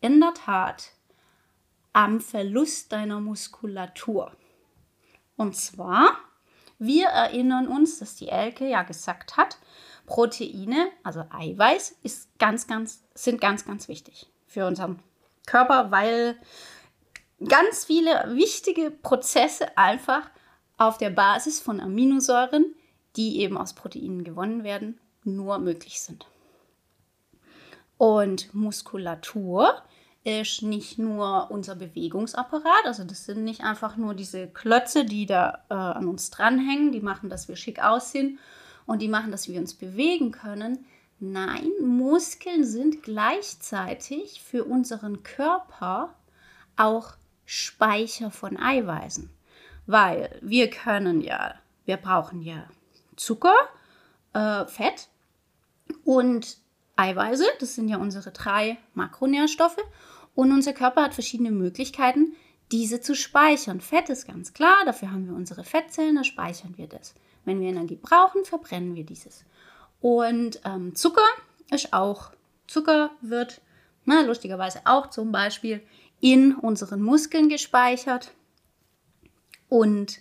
in 0.01 0.19
der 0.19 0.35
Tat 0.35 0.91
am 1.93 2.21
Verlust 2.21 2.91
deiner 2.91 3.21
Muskulatur. 3.21 4.33
Und 5.37 5.55
zwar, 5.55 6.19
wir 6.81 7.07
erinnern 7.07 7.69
uns, 7.69 8.01
dass 8.01 8.17
die 8.17 8.29
Elke 8.29 8.69
ja 8.69 8.83
gesagt 8.83 9.37
hat, 9.37 9.59
Proteine, 10.07 10.89
also 11.05 11.23
Eiweiß, 11.31 11.97
ist 12.03 12.37
ganz, 12.41 12.67
ganz, 12.67 13.05
sind 13.15 13.41
ganz, 13.41 13.65
ganz 13.65 13.87
wichtig 13.87 14.29
für 14.49 14.67
unseren 14.67 15.01
Körper, 15.47 15.93
weil 15.93 16.41
ganz 17.49 17.85
viele 17.85 18.35
wichtige 18.35 18.91
Prozesse 18.91 19.79
einfach 19.79 20.29
auf 20.81 20.97
der 20.97 21.11
Basis 21.11 21.61
von 21.61 21.79
Aminosäuren, 21.79 22.75
die 23.15 23.41
eben 23.41 23.59
aus 23.59 23.75
Proteinen 23.75 24.25
gewonnen 24.25 24.65
werden, 24.65 24.99
nur 25.25 25.59
möglich 25.59 26.01
sind. 26.01 26.27
Und 27.99 28.55
Muskulatur 28.55 29.75
ist 30.25 30.63
nicht 30.63 30.99
nur 30.99 31.51
unser 31.51 31.77
Bewegungsapparat, 31.77 32.87
also 32.87 33.05
das 33.05 33.27
sind 33.27 33.45
nicht 33.45 33.61
einfach 33.61 33.99
nur 33.99 34.15
diese 34.15 34.49
Klötze, 34.49 35.05
die 35.05 35.27
da 35.27 35.65
äh, 35.69 35.75
an 35.75 36.09
uns 36.09 36.31
dranhängen, 36.31 36.93
die 36.93 37.01
machen, 37.01 37.29
dass 37.29 37.47
wir 37.47 37.57
schick 37.57 37.83
aussehen 37.85 38.39
und 38.87 39.03
die 39.03 39.09
machen, 39.09 39.31
dass 39.31 39.49
wir 39.49 39.61
uns 39.61 39.75
bewegen 39.75 40.33
können. 40.33 40.87
Nein, 41.19 41.71
Muskeln 41.83 42.65
sind 42.65 43.03
gleichzeitig 43.03 44.43
für 44.43 44.65
unseren 44.65 45.23
Körper 45.23 46.15
auch 46.77 47.13
Speicher 47.45 48.31
von 48.31 48.57
Eiweißen. 48.57 49.29
Weil 49.91 50.39
wir 50.41 50.71
können 50.71 51.21
ja, 51.21 51.55
wir 51.85 51.97
brauchen 51.97 52.43
ja 52.43 52.69
Zucker, 53.17 53.57
äh, 54.33 54.65
Fett 54.67 55.09
und 56.05 56.59
Eiweiße. 56.95 57.45
Das 57.59 57.75
sind 57.75 57.89
ja 57.89 57.97
unsere 57.97 58.31
drei 58.31 58.79
Makronährstoffe. 58.95 59.83
Und 60.37 60.53
unser 60.53 60.75
Körper 60.75 61.03
hat 61.03 61.15
verschiedene 61.15 61.51
Möglichkeiten, 61.51 62.37
diese 62.71 63.01
zu 63.01 63.17
speichern. 63.17 63.81
Fett 63.81 64.09
ist 64.11 64.29
ganz 64.29 64.55
klar, 64.55 64.77
dafür 64.85 65.11
haben 65.11 65.27
wir 65.27 65.35
unsere 65.35 65.65
Fettzellen, 65.65 66.15
da 66.15 66.23
speichern 66.23 66.77
wir 66.77 66.87
das. 66.87 67.17
Wenn 67.45 67.61
wir 67.61 67.69
Energie 67.69 67.99
brauchen, 68.01 68.45
verbrennen 68.45 68.95
wir 68.95 69.05
dieses. 69.05 69.45
Und 70.01 70.61
ähm, 70.65 70.95
Zucker 70.95 71.27
ist 71.73 71.93
auch, 71.93 72.31
Zucker 72.69 73.11
wird 73.23 73.61
na, 74.05 74.21
lustigerweise 74.21 74.83
auch 74.85 75.11
zum 75.11 75.33
Beispiel 75.33 75.83
in 76.21 76.55
unseren 76.55 77.03
Muskeln 77.03 77.49
gespeichert 77.49 78.31
und 79.71 80.19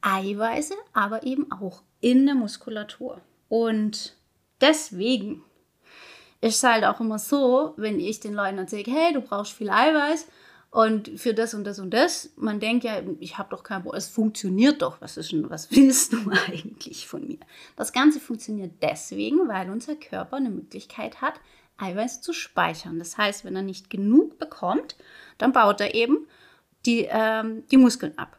Eiweiße, 0.00 0.74
aber 0.92 1.22
eben 1.22 1.52
auch 1.52 1.82
in 2.00 2.26
der 2.26 2.34
Muskulatur. 2.34 3.20
Und 3.48 4.16
deswegen 4.60 5.44
ist 6.40 6.56
es 6.56 6.62
halt 6.64 6.84
auch 6.84 6.98
immer 6.98 7.20
so, 7.20 7.74
wenn 7.76 8.00
ich 8.00 8.18
den 8.18 8.34
Leuten 8.34 8.58
erzähle, 8.58 8.90
hey, 8.90 9.12
du 9.12 9.20
brauchst 9.20 9.52
viel 9.52 9.70
Eiweiß, 9.70 10.26
und 10.70 11.10
für 11.18 11.34
das 11.34 11.52
und 11.52 11.64
das 11.64 11.80
und 11.80 11.90
das, 11.90 12.30
man 12.36 12.60
denkt 12.60 12.84
ja, 12.84 13.02
ich 13.18 13.38
habe 13.38 13.50
doch 13.50 13.64
kein, 13.64 13.84
es 13.88 14.08
funktioniert 14.08 14.82
doch, 14.82 15.00
was, 15.00 15.16
ist, 15.16 15.32
was 15.50 15.70
willst 15.76 16.12
du 16.12 16.30
eigentlich 16.30 17.08
von 17.08 17.26
mir? 17.26 17.38
Das 17.76 17.92
Ganze 17.92 18.20
funktioniert 18.20 18.74
deswegen, 18.80 19.48
weil 19.48 19.68
unser 19.68 19.96
Körper 19.96 20.36
eine 20.36 20.50
Möglichkeit 20.50 21.20
hat, 21.20 21.34
Eiweiß 21.78 22.20
zu 22.20 22.32
speichern. 22.32 22.98
Das 22.98 23.18
heißt, 23.18 23.44
wenn 23.44 23.56
er 23.56 23.62
nicht 23.62 23.90
genug 23.90 24.38
bekommt, 24.38 24.96
dann 25.38 25.52
baut 25.52 25.80
er 25.80 25.94
eben 25.94 26.28
die, 26.86 27.08
ähm, 27.10 27.64
die 27.70 27.76
Muskeln 27.76 28.16
ab. 28.16 28.38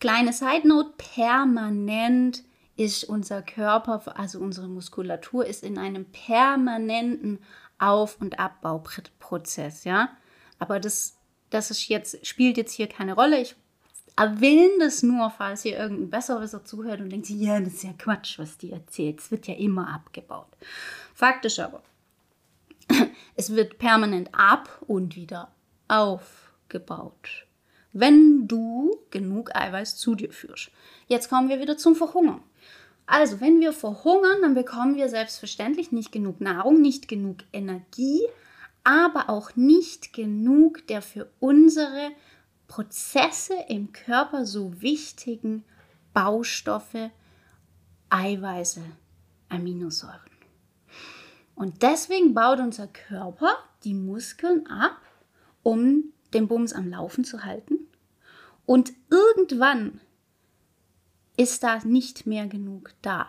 Kleine 0.00 0.32
Side 0.32 0.68
Note, 0.68 0.94
permanent 0.96 2.44
ist 2.76 3.04
unser 3.04 3.42
Körper, 3.42 4.18
also 4.18 4.38
unsere 4.38 4.68
Muskulatur, 4.68 5.46
ist 5.46 5.64
in 5.64 5.78
einem 5.78 6.04
permanenten 6.06 7.38
Auf- 7.78 8.20
und 8.20 8.38
Abbauprozess, 8.38 9.84
ja. 9.84 10.10
Aber 10.58 10.80
das 10.80 11.16
das 11.50 11.70
ist 11.70 11.88
jetzt, 11.88 12.26
spielt 12.26 12.56
jetzt 12.56 12.72
hier 12.72 12.88
keine 12.88 13.14
Rolle. 13.14 13.40
Ich 13.40 13.56
erwähne 14.16 14.78
das 14.80 15.02
nur, 15.02 15.30
falls 15.30 15.64
ihr 15.64 15.78
irgendein 15.78 16.10
Besserwisser 16.10 16.64
zuhört 16.64 17.00
und 17.00 17.10
denkt, 17.10 17.28
ja, 17.28 17.60
das 17.60 17.74
ist 17.74 17.84
ja 17.84 17.92
Quatsch, 17.92 18.38
was 18.38 18.58
die 18.58 18.72
erzählt. 18.72 19.20
Es 19.20 19.30
wird 19.30 19.46
ja 19.46 19.54
immer 19.54 19.92
abgebaut. 19.92 20.48
Faktisch 21.14 21.58
aber, 21.58 21.82
es 23.36 23.54
wird 23.54 23.78
permanent 23.78 24.30
ab 24.32 24.82
und 24.86 25.16
wieder 25.16 25.52
aufgebaut, 25.88 27.45
wenn 27.98 28.46
du 28.46 28.98
genug 29.10 29.54
Eiweiß 29.54 29.96
zu 29.96 30.14
dir 30.14 30.32
führst. 30.32 30.70
Jetzt 31.06 31.30
kommen 31.30 31.48
wir 31.48 31.60
wieder 31.60 31.76
zum 31.76 31.96
Verhungern. 31.96 32.42
Also, 33.06 33.40
wenn 33.40 33.60
wir 33.60 33.72
verhungern, 33.72 34.42
dann 34.42 34.54
bekommen 34.54 34.96
wir 34.96 35.08
selbstverständlich 35.08 35.92
nicht 35.92 36.10
genug 36.10 36.40
Nahrung, 36.40 36.80
nicht 36.80 37.08
genug 37.08 37.38
Energie, 37.52 38.20
aber 38.84 39.30
auch 39.30 39.54
nicht 39.56 40.12
genug 40.12 40.86
der 40.88 41.02
für 41.02 41.30
unsere 41.38 42.10
Prozesse 42.66 43.54
im 43.68 43.92
Körper 43.92 44.44
so 44.44 44.82
wichtigen 44.82 45.64
Baustoffe, 46.12 47.10
Eiweiße, 48.10 48.82
Aminosäuren. 49.48 50.20
Und 51.54 51.82
deswegen 51.82 52.34
baut 52.34 52.58
unser 52.58 52.86
Körper 52.88 53.56
die 53.84 53.94
Muskeln 53.94 54.66
ab, 54.66 55.00
um 55.62 56.12
den 56.34 56.48
Bums 56.48 56.72
am 56.72 56.88
Laufen 56.88 57.24
zu 57.24 57.44
halten. 57.44 57.75
Und 58.66 58.92
irgendwann 59.10 60.00
ist 61.36 61.62
da 61.62 61.78
nicht 61.84 62.26
mehr 62.26 62.46
genug 62.46 62.92
da. 63.02 63.28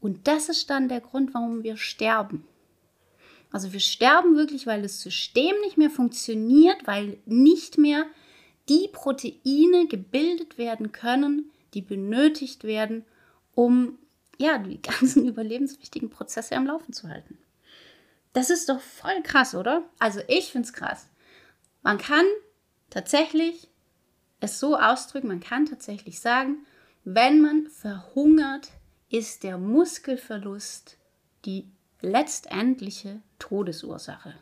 Und 0.00 0.28
das 0.28 0.48
ist 0.48 0.68
dann 0.70 0.88
der 0.88 1.00
Grund, 1.00 1.32
warum 1.32 1.62
wir 1.62 1.76
sterben. 1.76 2.46
Also 3.50 3.72
wir 3.72 3.80
sterben 3.80 4.36
wirklich, 4.36 4.66
weil 4.66 4.82
das 4.82 5.00
System 5.00 5.54
nicht 5.62 5.78
mehr 5.78 5.90
funktioniert, 5.90 6.86
weil 6.86 7.18
nicht 7.24 7.78
mehr 7.78 8.04
die 8.68 8.88
Proteine 8.92 9.86
gebildet 9.88 10.58
werden 10.58 10.92
können, 10.92 11.50
die 11.72 11.82
benötigt 11.82 12.64
werden, 12.64 13.04
um 13.54 13.98
ja, 14.38 14.58
die 14.58 14.82
ganzen 14.82 15.24
überlebenswichtigen 15.28 16.10
Prozesse 16.10 16.56
am 16.56 16.66
Laufen 16.66 16.92
zu 16.92 17.08
halten. 17.08 17.38
Das 18.32 18.50
ist 18.50 18.68
doch 18.68 18.80
voll 18.80 19.22
krass, 19.22 19.54
oder? 19.54 19.88
Also 19.98 20.20
ich 20.26 20.50
finde 20.50 20.66
es 20.66 20.72
krass. 20.72 21.08
Man 21.82 21.98
kann 21.98 22.26
tatsächlich 22.90 23.68
es 24.44 24.60
so 24.60 24.76
ausdrücken, 24.76 25.28
man 25.28 25.40
kann 25.40 25.66
tatsächlich 25.66 26.20
sagen, 26.20 26.66
wenn 27.04 27.40
man 27.40 27.68
verhungert, 27.68 28.70
ist 29.10 29.42
der 29.42 29.58
Muskelverlust 29.58 30.96
die 31.44 31.68
letztendliche 32.00 33.20
Todesursache. 33.38 34.34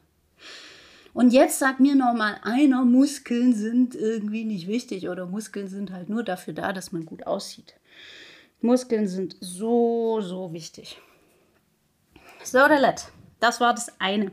Und 1.15 1.33
jetzt 1.33 1.59
sagt 1.59 1.81
mir 1.81 1.95
noch 1.95 2.15
mal 2.15 2.39
einer, 2.43 2.85
Muskeln 2.85 3.55
sind 3.55 3.95
irgendwie 3.95 4.45
nicht 4.45 4.67
wichtig 4.67 5.09
oder 5.09 5.27
Muskeln 5.27 5.69
sind 5.69 5.93
halt 5.93 6.09
nur 6.09 6.23
dafür 6.23 6.55
da, 6.55 6.73
dass 6.73 6.93
man 6.93 7.05
gut 7.05 7.27
aussieht. 7.27 7.75
Muskeln 8.61 9.09
sind 9.09 9.37
so, 9.41 10.21
so 10.21 10.53
wichtig. 10.53 10.99
So, 12.45 12.67
Let, 12.67 13.09
das 13.41 13.61
war 13.61 13.75
das 13.75 14.01
eine. 14.01 14.33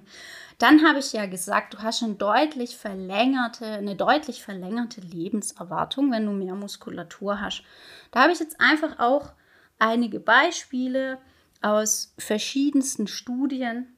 Dann 0.59 0.85
habe 0.85 0.99
ich 0.99 1.13
ja 1.13 1.25
gesagt, 1.25 1.73
du 1.73 1.79
hast 1.79 2.03
eine 2.03 2.15
deutlich 2.15 2.75
verlängerte, 2.77 3.65
eine 3.65 3.95
deutlich 3.95 4.43
verlängerte 4.43 4.99
Lebenserwartung, 5.01 6.11
wenn 6.11 6.25
du 6.25 6.33
mehr 6.33 6.53
Muskulatur 6.53 7.41
hast. 7.41 7.63
Da 8.11 8.23
habe 8.23 8.33
ich 8.33 8.39
jetzt 8.39 8.59
einfach 8.59 8.99
auch 8.99 9.31
einige 9.79 10.19
Beispiele 10.19 11.17
aus 11.61 12.13
verschiedensten 12.17 13.07
Studien. 13.07 13.95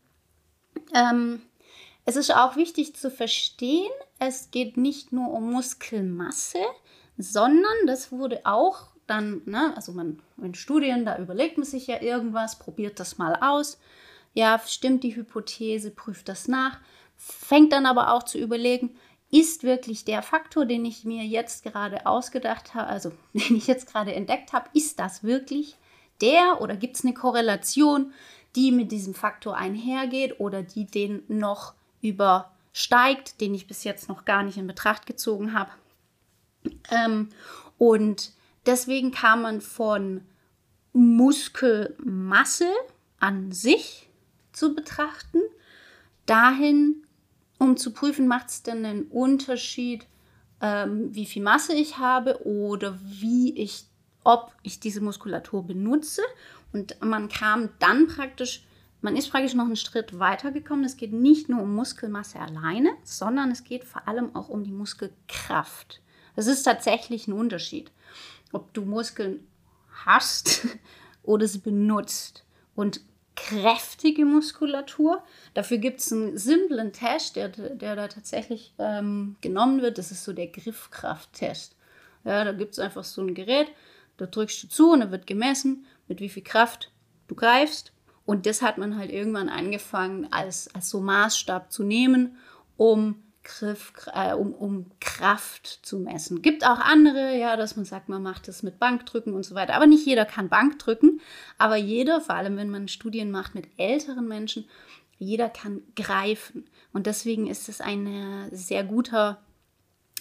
Ähm, 0.94 1.42
es 2.06 2.16
ist 2.16 2.34
auch 2.34 2.56
wichtig 2.56 2.96
zu 2.96 3.10
verstehen, 3.10 3.92
es 4.20 4.52
geht 4.52 4.78
nicht 4.78 5.12
nur 5.12 5.32
um 5.32 5.52
Muskelmasse, 5.52 6.60
sondern 7.18 7.88
das 7.88 8.12
wurde 8.12 8.42
auch 8.46 8.92
dann, 9.08 9.42
ne, 9.46 9.74
also 9.76 9.94
man 9.94 10.22
in 10.38 10.54
Studien, 10.54 11.06
da 11.06 11.18
überlegt 11.18 11.58
man 11.58 11.66
sich 11.66 11.88
ja 11.88 12.02
irgendwas, 12.02 12.60
probiert 12.60 13.00
das 13.00 13.18
mal 13.18 13.36
aus. 13.42 13.80
Ja, 14.34 14.60
stimmt 14.66 15.04
die 15.04 15.16
Hypothese, 15.16 15.92
prüft 15.92 16.30
das 16.30 16.48
nach, 16.48 16.80
fängt 17.18 17.74
dann 17.74 17.86
aber 17.86 18.14
auch 18.14 18.24
zu 18.24 18.38
überlegen, 18.38 18.96
ist 19.32 19.64
wirklich 19.64 20.04
der 20.04 20.22
Faktor, 20.22 20.66
den 20.66 20.86
ich 20.86 21.06
mir 21.06 21.24
jetzt 21.24 21.64
gerade 21.64 22.06
ausgedacht 22.06 22.74
habe, 22.74 22.88
also 22.88 23.12
den 23.34 23.56
ich 23.56 23.68
jetzt 23.68 23.92
gerade 23.92 24.14
entdeckt 24.14 24.54
habe, 24.54 24.70
ist 24.74 25.00
das 25.00 25.24
wirklich 25.24 25.78
der 26.22 26.62
oder 26.62 26.76
gibt 26.76 26.98
es 26.98 27.04
eine 27.04 27.14
Korrelation, 27.14 28.14
die 28.56 28.72
mit 28.72 28.92
diesem 28.92 29.14
Faktor 29.14 29.58
einhergeht 29.58 30.40
oder 30.40 30.62
die 30.62 30.86
den 30.86 31.24
noch 31.28 31.74
übersteigt, 32.02 33.40
den 33.42 33.56
ich 33.56 33.68
bis 33.68 33.84
jetzt 33.84 34.10
noch 34.10 34.26
gar 34.26 34.44
nicht 34.44 34.58
in 34.58 34.68
Betracht 34.68 35.06
gezogen 35.06 35.54
habe. 35.54 35.72
Ähm, 36.92 37.30
und 37.78 38.34
deswegen 38.66 39.12
kam 39.12 39.44
man 39.44 39.62
von 39.62 40.22
Muskelmasse 40.94 42.70
an 43.20 43.52
sich 43.52 44.10
zu 44.62 44.76
betrachten, 44.76 45.40
dahin, 46.28 47.08
um 47.58 47.78
zu 47.78 47.94
prüfen, 47.94 48.28
macht 48.28 48.50
es 48.50 48.62
denn 48.62 48.86
einen 48.86 49.06
Unterschied, 49.06 50.06
ähm, 50.62 51.16
wie 51.16 51.26
viel 51.26 51.42
Masse 51.42 51.74
ich 51.74 51.98
habe 51.98 52.46
oder 52.46 53.00
wie 53.02 53.58
ich, 53.58 53.86
ob 54.24 54.54
ich 54.62 54.80
diese 54.80 55.02
Muskulatur 55.02 55.66
benutze. 55.66 56.22
Und 56.74 56.96
man 57.02 57.28
kam 57.28 57.70
dann 57.80 58.06
praktisch, 58.06 58.64
man 59.02 59.18
ist 59.18 59.32
praktisch 59.32 59.56
noch 59.56 59.66
einen 59.66 59.76
Schritt 59.76 60.20
weiter 60.20 60.52
gekommen. 60.52 60.84
Es 60.84 60.96
geht 60.96 61.12
nicht 61.12 61.50
nur 61.50 61.64
um 61.64 61.74
Muskelmasse 61.74 62.40
alleine, 62.40 62.92
sondern 63.04 63.50
es 63.50 63.64
geht 63.64 63.84
vor 63.84 64.08
allem 64.08 64.36
auch 64.36 64.48
um 64.48 64.64
die 64.64 64.72
Muskelkraft. 64.72 66.02
Das 66.36 66.46
ist 66.46 66.62
tatsächlich 66.62 67.28
ein 67.28 67.34
Unterschied, 67.34 67.92
ob 68.52 68.72
du 68.76 68.84
Muskeln 68.84 69.40
hast 70.06 70.68
oder 71.24 71.48
sie 71.48 71.60
benutzt. 71.60 72.46
Und 72.76 73.02
kräftige 73.36 74.26
Muskulatur. 74.26 75.24
Dafür 75.54 75.78
gibt 75.78 76.00
es 76.00 76.12
einen 76.12 76.38
simplen 76.38 76.94
Test, 76.94 77.36
der, 77.36 77.50
der 77.50 77.96
da 77.96 78.08
tatsächlich 78.08 78.74
ähm, 78.78 79.36
genommen 79.42 79.82
wird. 79.82 79.98
Das 79.98 80.12
ist 80.12 80.24
so 80.24 80.34
der 80.34 80.48
Griffkrafttest. 80.48 81.76
Ja, 82.24 82.44
da 82.44 82.52
gibt 82.52 82.74
es 82.74 82.80
einfach 82.80 83.04
so 83.04 83.22
ein 83.22 83.34
Gerät, 83.34 83.68
da 84.18 84.26
drückst 84.28 84.64
du 84.64 84.68
zu 84.68 84.92
und 84.92 85.00
da 85.00 85.12
wird 85.12 85.26
gemessen, 85.26 85.86
mit 86.08 86.20
wie 86.20 86.30
viel 86.30 86.44
Kraft 86.44 86.92
du 87.28 87.36
greifst. 87.36 87.92
Und 88.26 88.46
das 88.46 88.62
hat 88.62 88.78
man 88.78 88.98
halt 88.98 89.12
irgendwann 89.12 89.50
angefangen, 89.50 90.32
als, 90.32 90.74
als 90.76 90.90
so 90.90 91.02
Maßstab 91.02 91.72
zu 91.72 91.84
nehmen, 91.84 92.38
um 92.78 93.24
Griff, 93.44 93.94
äh, 94.14 94.34
um, 94.34 94.54
um 94.54 94.92
Kraft 95.00 95.80
zu 95.84 95.98
messen. 95.98 96.42
Gibt 96.42 96.66
auch 96.66 96.80
andere, 96.80 97.38
ja, 97.38 97.56
dass 97.56 97.76
man 97.76 97.86
sagt, 97.86 98.10
man 98.10 98.22
macht 98.22 98.48
das 98.48 98.64
mit 98.64 98.80
Bankdrücken 98.80 99.34
und 99.34 99.44
so 99.44 99.56
weiter. 99.56 99.74
Aber 99.74 99.88
nicht 99.88 100.06
jeder 100.06 100.26
kann 100.26 100.50
Bankdrücken. 100.50 101.22
Aber 101.58 101.76
jeder, 101.76 102.22
vor 102.22 102.36
allem 102.36 102.58
wenn 102.58 102.70
man 102.70 102.88
Studien 102.88 103.32
macht 103.32 103.56
mit 103.56 103.68
älteren 103.78 104.28
Menschen, 104.28 104.66
jeder 105.18 105.50
kann 105.50 105.82
greifen. 105.96 106.66
Und 106.94 107.08
deswegen 107.08 107.48
ist 107.48 107.70
es 107.70 107.82
ein 107.82 108.50
sehr 108.52 108.84
guter 108.84 109.40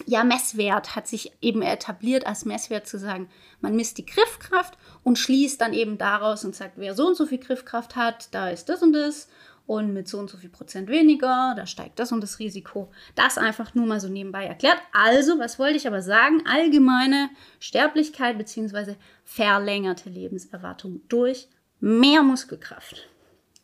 ja, 0.06 0.24
Messwert, 0.24 0.96
hat 0.96 1.06
sich 1.06 1.32
eben 1.40 1.62
etabliert 1.62 2.26
als 2.26 2.44
Messwert 2.44 2.86
zu 2.86 2.98
sagen, 2.98 3.28
man 3.60 3.76
misst 3.76 3.98
die 3.98 4.06
Griffkraft 4.06 4.78
und 5.02 5.18
schließt 5.18 5.60
dann 5.60 5.72
eben 5.72 5.98
daraus 5.98 6.44
und 6.44 6.54
sagt, 6.54 6.74
wer 6.76 6.94
so 6.94 7.06
und 7.08 7.16
so 7.16 7.26
viel 7.26 7.38
Griffkraft 7.38 7.96
hat, 7.96 8.34
da 8.34 8.48
ist 8.48 8.68
das 8.68 8.82
und 8.82 8.92
das 8.92 9.28
und 9.70 9.92
mit 9.92 10.08
so 10.08 10.18
und 10.18 10.28
so 10.28 10.36
viel 10.36 10.50
Prozent 10.50 10.88
weniger, 10.88 11.54
da 11.56 11.64
steigt 11.64 12.00
das 12.00 12.10
und 12.10 12.20
das 12.22 12.40
Risiko. 12.40 12.90
Das 13.14 13.38
einfach 13.38 13.72
nur 13.72 13.86
mal 13.86 14.00
so 14.00 14.08
nebenbei 14.08 14.44
erklärt. 14.44 14.78
Also, 14.90 15.38
was 15.38 15.60
wollte 15.60 15.76
ich 15.76 15.86
aber 15.86 16.02
sagen? 16.02 16.42
Allgemeine 16.44 17.30
Sterblichkeit 17.60 18.36
bzw. 18.36 18.96
verlängerte 19.22 20.10
Lebenserwartung 20.10 21.02
durch 21.06 21.46
mehr 21.78 22.24
Muskelkraft. 22.24 23.08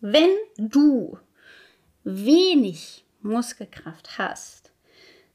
Wenn 0.01 0.31
du 0.57 1.19
wenig 2.05 3.05
Muskelkraft 3.23 4.17
hast, 4.17 4.71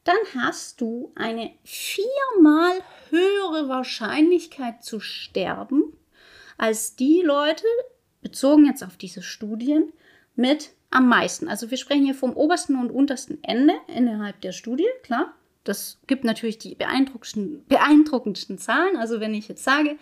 dann 0.05 0.15
hast 0.37 0.79
du 0.79 1.11
eine 1.15 1.51
viermal 1.65 2.79
höhere 3.09 3.67
Wahrscheinlichkeit 3.67 4.85
zu 4.85 5.01
sterben 5.01 5.83
als 6.57 6.95
die 6.95 7.21
Leute, 7.25 7.65
bezogen 8.21 8.67
jetzt 8.67 8.85
auf 8.85 8.95
diese 8.95 9.21
Studien, 9.21 9.91
mit 10.35 10.71
am 10.89 11.07
meisten. 11.07 11.47
Also 11.47 11.71
wir 11.71 11.77
sprechen 11.77 12.05
hier 12.05 12.15
vom 12.15 12.33
obersten 12.33 12.75
und 12.75 12.91
untersten 12.91 13.43
Ende 13.43 13.73
innerhalb 13.87 14.41
der 14.41 14.51
Studie, 14.51 14.87
klar. 15.03 15.33
Das 15.63 15.99
gibt 16.07 16.23
natürlich 16.23 16.57
die 16.57 16.75
beeindruckendsten, 16.75 17.65
beeindruckendsten 17.67 18.57
Zahlen. 18.57 18.97
Also 18.97 19.19
wenn 19.19 19.33
ich 19.33 19.47
jetzt 19.47 19.63
sage, 19.63 19.97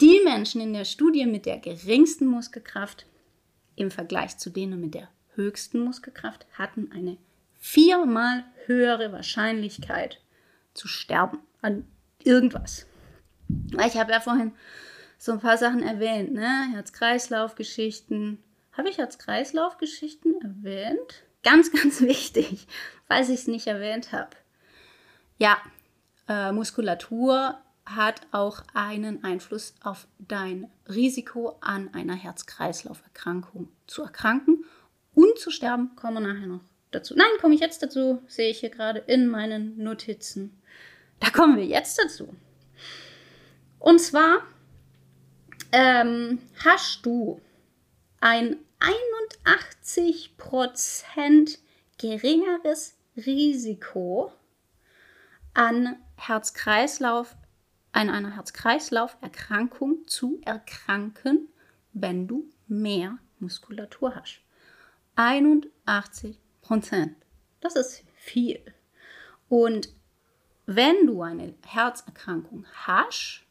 die 0.00 0.20
Menschen 0.24 0.60
in 0.60 0.72
der 0.72 0.84
Studie 0.84 1.26
mit 1.26 1.46
der 1.46 1.58
geringsten 1.58 2.26
Muskelkraft 2.26 3.06
im 3.74 3.90
Vergleich 3.90 4.36
zu 4.38 4.50
denen 4.50 4.80
mit 4.80 4.94
der 4.94 5.08
höchsten 5.34 5.80
Muskelkraft 5.80 6.46
hatten 6.52 6.90
eine 6.92 7.16
viermal 7.58 8.44
höhere 8.66 9.12
Wahrscheinlichkeit 9.12 10.20
zu 10.74 10.88
sterben 10.88 11.38
an 11.62 11.84
irgendwas. 12.22 12.86
Ich 13.86 13.96
habe 13.96 14.12
ja 14.12 14.20
vorhin 14.20 14.52
so 15.16 15.32
ein 15.32 15.40
paar 15.40 15.58
Sachen 15.58 15.82
erwähnt, 15.82 16.32
ne? 16.32 16.68
Herz-Kreislauf-Geschichten, 16.72 18.38
habe 18.78 18.88
ich 18.88 19.00
als 19.00 19.18
Kreislaufgeschichten 19.18 20.40
erwähnt? 20.40 21.24
Ganz, 21.42 21.72
ganz 21.82 22.00
wichtig, 22.00 22.66
falls 23.06 23.28
ich 23.28 23.40
es 23.40 23.46
nicht 23.48 23.66
erwähnt 23.66 24.12
habe. 24.12 24.30
Ja, 25.36 25.58
äh, 26.28 26.52
Muskulatur 26.52 27.58
hat 27.84 28.20
auch 28.32 28.62
einen 28.74 29.24
Einfluss 29.24 29.74
auf 29.82 30.06
dein 30.18 30.70
Risiko 30.88 31.56
an 31.60 31.92
einer 31.94 32.14
Herz-Kreislauf-Erkrankung 32.14 33.68
zu 33.86 34.02
erkranken 34.02 34.64
und 35.14 35.38
zu 35.38 35.50
sterben. 35.50 35.96
Kommen 35.96 36.22
wir 36.22 36.32
nachher 36.32 36.46
noch 36.46 36.60
dazu. 36.90 37.14
Nein, 37.16 37.26
komme 37.40 37.54
ich 37.54 37.60
jetzt 37.60 37.82
dazu, 37.82 38.22
sehe 38.26 38.50
ich 38.50 38.60
hier 38.60 38.70
gerade 38.70 38.98
in 39.00 39.26
meinen 39.26 39.82
Notizen. 39.82 40.60
Da 41.20 41.30
kommen 41.30 41.56
wir 41.56 41.64
jetzt 41.64 41.98
dazu. 41.98 42.34
Und 43.78 44.00
zwar 44.00 44.42
ähm, 45.72 46.40
hast 46.64 47.04
du 47.06 47.40
ein 48.20 48.56
81% 48.80 51.58
geringeres 51.98 52.96
Risiko 53.16 54.32
an 55.54 55.96
Herz-Kreislauf, 56.16 57.36
an 57.92 58.10
einer 58.10 58.34
Herz-Kreislauf-Erkrankung 58.36 60.06
zu 60.06 60.40
erkranken, 60.44 61.48
wenn 61.92 62.28
du 62.28 62.48
mehr 62.68 63.18
Muskulatur 63.40 64.14
hast. 64.14 64.40
81% 65.16 66.36
Das 67.60 67.74
ist 67.74 68.04
viel. 68.14 68.62
Und 69.48 69.88
wenn 70.66 71.06
du 71.06 71.22
eine 71.22 71.54
Herzerkrankung 71.66 72.66
hast, 72.86 73.42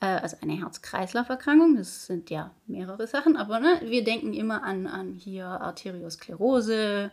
äh, 0.00 0.06
also 0.06 0.36
eine 0.40 0.58
Herz-Kreislauf-Erkrankung, 0.58 1.76
das 1.76 2.06
sind 2.06 2.30
ja 2.30 2.54
mehrere 2.66 3.06
Sachen, 3.06 3.36
aber 3.36 3.60
ne, 3.60 3.80
wir 3.84 4.02
denken 4.02 4.32
immer 4.32 4.62
an, 4.62 4.86
an 4.86 5.14
hier 5.14 5.46
Arteriosklerose, 5.46 7.10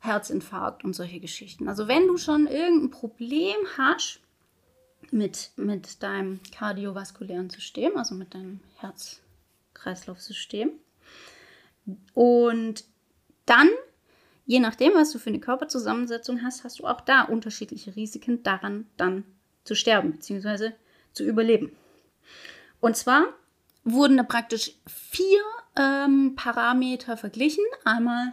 Herzinfarkt 0.00 0.84
und 0.84 0.94
solche 0.94 1.20
Geschichten. 1.20 1.68
Also 1.68 1.88
wenn 1.88 2.06
du 2.06 2.18
schon 2.18 2.46
irgendein 2.46 2.90
Problem 2.90 3.56
hast 3.78 4.20
mit, 5.10 5.50
mit 5.56 6.02
deinem 6.02 6.40
kardiovaskulären 6.54 7.48
System, 7.48 7.96
also 7.96 8.14
mit 8.14 8.34
deinem 8.34 8.60
Herz-Kreislauf-System, 8.76 10.72
und 12.14 12.84
dann, 13.46 13.68
je 14.46 14.60
nachdem, 14.60 14.94
was 14.94 15.12
du 15.12 15.18
für 15.18 15.30
eine 15.30 15.40
Körperzusammensetzung 15.40 16.42
hast, 16.42 16.64
hast 16.64 16.78
du 16.78 16.86
auch 16.86 17.00
da 17.00 17.22
unterschiedliche 17.22 17.94
Risiken 17.94 18.42
daran 18.42 18.86
dann 18.96 19.24
zu 19.64 19.74
sterben 19.74 20.12
bzw. 20.12 20.72
zu 21.12 21.24
überleben. 21.24 21.72
Und 22.80 22.96
zwar 22.96 23.26
wurden 23.84 24.16
da 24.16 24.22
praktisch 24.22 24.72
vier 24.86 25.42
ähm, 25.76 26.34
Parameter 26.36 27.16
verglichen. 27.16 27.64
Einmal 27.84 28.32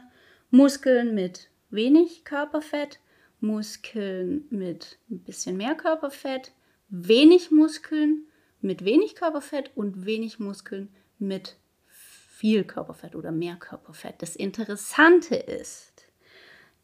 Muskeln 0.49 1.13
mit 1.13 1.49
wenig 1.69 2.25
Körperfett, 2.25 2.99
Muskeln 3.39 4.45
mit 4.49 4.97
ein 5.10 5.19
bisschen 5.19 5.58
mehr 5.58 5.75
Körperfett, 5.75 6.51
wenig 6.89 7.51
Muskeln 7.51 8.27
mit 8.62 8.86
wenig 8.86 9.15
Körperfett 9.15 9.71
und 9.75 10.06
wenig 10.06 10.39
Muskeln 10.39 10.93
mit 11.17 11.58
viel 11.88 12.63
Körperfett 12.63 13.15
oder 13.15 13.32
mehr 13.32 13.56
Körperfett. 13.56 14.21
Das 14.21 14.36
Interessante 14.36 15.36
ist, 15.36 16.06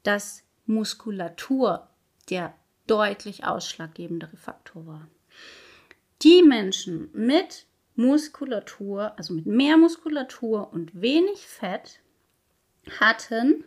dass 0.04 0.44
Muskulatur 0.66 1.90
der 2.30 2.54
deutlich 2.88 3.44
ausschlaggebendere 3.46 4.38
Faktor 4.38 4.86
war. 4.88 5.08
Die 6.24 6.42
Menschen 6.42 7.10
mit 7.14 7.66
Muskulatur, 7.96 9.14
also 9.18 9.34
mit 9.34 9.46
mehr 9.46 9.78
Muskulatur 9.78 10.72
und 10.74 11.02
wenig 11.02 11.48
Fett, 11.48 12.00
hatten 13.00 13.64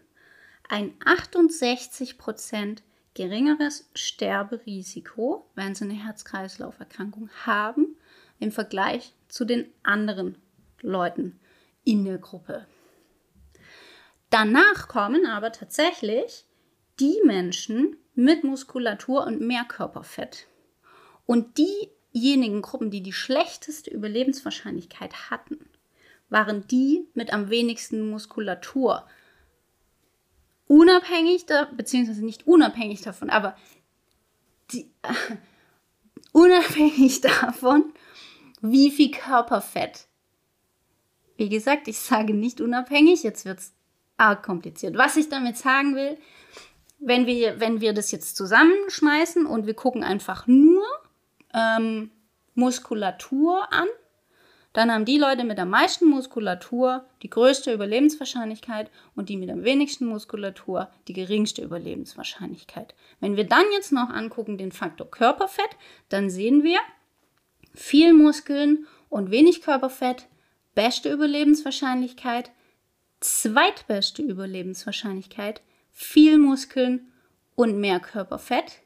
ein 0.68 0.98
68% 1.00 2.78
geringeres 3.14 3.90
Sterberisiko, 3.94 5.48
wenn 5.54 5.74
sie 5.74 5.84
eine 5.84 5.94
Herz-Kreislauf-Erkrankung 5.94 7.28
haben, 7.44 7.96
im 8.38 8.52
Vergleich 8.52 9.14
zu 9.28 9.44
den 9.44 9.70
anderen 9.82 10.36
Leuten 10.80 11.38
in 11.84 12.04
der 12.04 12.18
Gruppe. 12.18 12.66
Danach 14.30 14.88
kommen 14.88 15.26
aber 15.26 15.52
tatsächlich 15.52 16.44
die 17.00 17.20
Menschen 17.24 17.96
mit 18.14 18.44
Muskulatur 18.44 19.26
und 19.26 19.40
mehr 19.40 19.64
Körperfett. 19.64 20.46
Und 21.26 21.58
die 21.58 21.90
diejenigen 22.14 22.62
Gruppen, 22.62 22.90
die 22.90 23.03
die 23.03 23.12
schlechteste 23.12 23.90
Überlebenswahrscheinlichkeit 23.90 25.31
hatten, 25.31 25.59
waren 26.29 26.66
die 26.68 27.07
mit 27.14 27.33
am 27.33 27.51
wenigsten 27.51 28.09
Muskulatur. 28.11 29.07
Unabhängig, 30.66 31.46
da, 31.46 31.64
beziehungsweise 31.77 32.25
nicht 32.25 32.46
unabhängig 32.46 33.03
davon, 33.03 33.31
aber 33.31 33.57
die, 34.73 34.90
äh, 35.03 35.37
unabhängig 36.33 37.20
davon, 37.20 37.92
wie 38.61 38.90
viel 38.90 39.11
Körperfett. 39.11 40.07
Wie 41.37 41.49
gesagt, 41.49 41.88
ich 41.88 41.99
sage 41.99 42.35
nicht 42.35 42.61
unabhängig, 42.61 43.23
jetzt 43.23 43.44
wird 43.44 43.59
es 43.59 43.73
arg 44.16 44.42
kompliziert. 44.42 44.96
Was 44.96 45.16
ich 45.16 45.29
damit 45.29 45.57
sagen 45.57 45.96
will, 45.96 46.18
wenn 47.01 47.27
wir, 47.27 47.59
wenn 47.59 47.81
wir 47.81 47.94
das 47.94 48.11
jetzt 48.11 48.37
zusammenschmeißen 48.37 49.46
und 49.46 49.66
wir 49.66 49.75
gucken 49.75 50.05
einfach 50.05 50.46
nur 50.46 50.85
ähm, 51.54 52.10
Muskulatur 52.54 53.72
an, 53.72 53.88
dann 54.72 54.92
haben 54.92 55.04
die 55.04 55.18
Leute 55.18 55.42
mit 55.44 55.58
der 55.58 55.64
meisten 55.64 56.06
Muskulatur 56.06 57.04
die 57.22 57.30
größte 57.30 57.72
Überlebenswahrscheinlichkeit 57.72 58.90
und 59.16 59.28
die 59.28 59.36
mit 59.36 59.50
am 59.50 59.64
wenigsten 59.64 60.06
Muskulatur 60.06 60.90
die 61.08 61.12
geringste 61.12 61.62
Überlebenswahrscheinlichkeit. 61.62 62.94
Wenn 63.18 63.36
wir 63.36 63.44
dann 63.44 63.64
jetzt 63.72 63.90
noch 63.90 64.10
angucken 64.10 64.58
den 64.58 64.70
Faktor 64.70 65.10
Körperfett, 65.10 65.70
dann 66.08 66.30
sehen 66.30 66.62
wir 66.62 66.78
viel 67.74 68.12
Muskeln 68.14 68.86
und 69.08 69.32
wenig 69.32 69.62
Körperfett, 69.62 70.28
beste 70.76 71.10
Überlebenswahrscheinlichkeit, 71.12 72.52
zweitbeste 73.18 74.22
Überlebenswahrscheinlichkeit, 74.22 75.62
viel 75.90 76.38
Muskeln 76.38 77.12
und 77.56 77.78
mehr 77.80 77.98
Körperfett, 77.98 78.82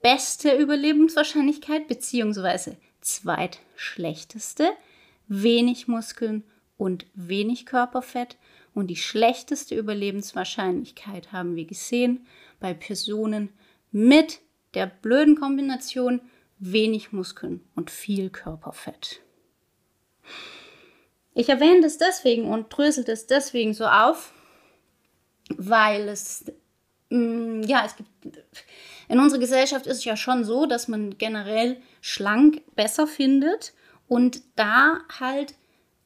drittbeste 0.00 0.56
Überlebenswahrscheinlichkeit 0.56 1.86
beziehungsweise 1.88 2.76
zweitschlechteste, 3.00 4.70
wenig 5.28 5.88
Muskeln 5.88 6.44
und 6.76 7.06
wenig 7.14 7.66
Körperfett. 7.66 8.36
Und 8.74 8.86
die 8.86 8.96
schlechteste 8.96 9.74
Überlebenswahrscheinlichkeit 9.74 11.32
haben 11.32 11.56
wir 11.56 11.64
gesehen 11.64 12.26
bei 12.60 12.72
Personen 12.72 13.50
mit 13.90 14.40
der 14.74 14.86
blöden 14.86 15.36
Kombination 15.36 16.20
wenig 16.58 17.12
Muskeln 17.12 17.62
und 17.74 17.90
viel 17.90 18.30
Körperfett. 18.30 19.20
Ich 21.34 21.48
erwähne 21.48 21.80
das 21.80 21.98
deswegen 21.98 22.48
und 22.48 22.68
drösel 22.68 23.04
das 23.04 23.26
deswegen 23.26 23.74
so 23.74 23.86
auf, 23.86 24.32
weil 25.56 26.08
es, 26.08 26.44
mm, 27.08 27.62
ja, 27.62 27.84
es 27.84 27.96
gibt, 27.96 28.10
in 29.10 29.18
unserer 29.18 29.40
Gesellschaft 29.40 29.88
ist 29.88 29.98
es 29.98 30.04
ja 30.04 30.16
schon 30.16 30.44
so, 30.44 30.66
dass 30.66 30.86
man 30.86 31.18
generell 31.18 31.82
schlank 32.00 32.62
besser 32.76 33.08
findet 33.08 33.74
und 34.06 34.42
da 34.54 35.00
halt 35.18 35.54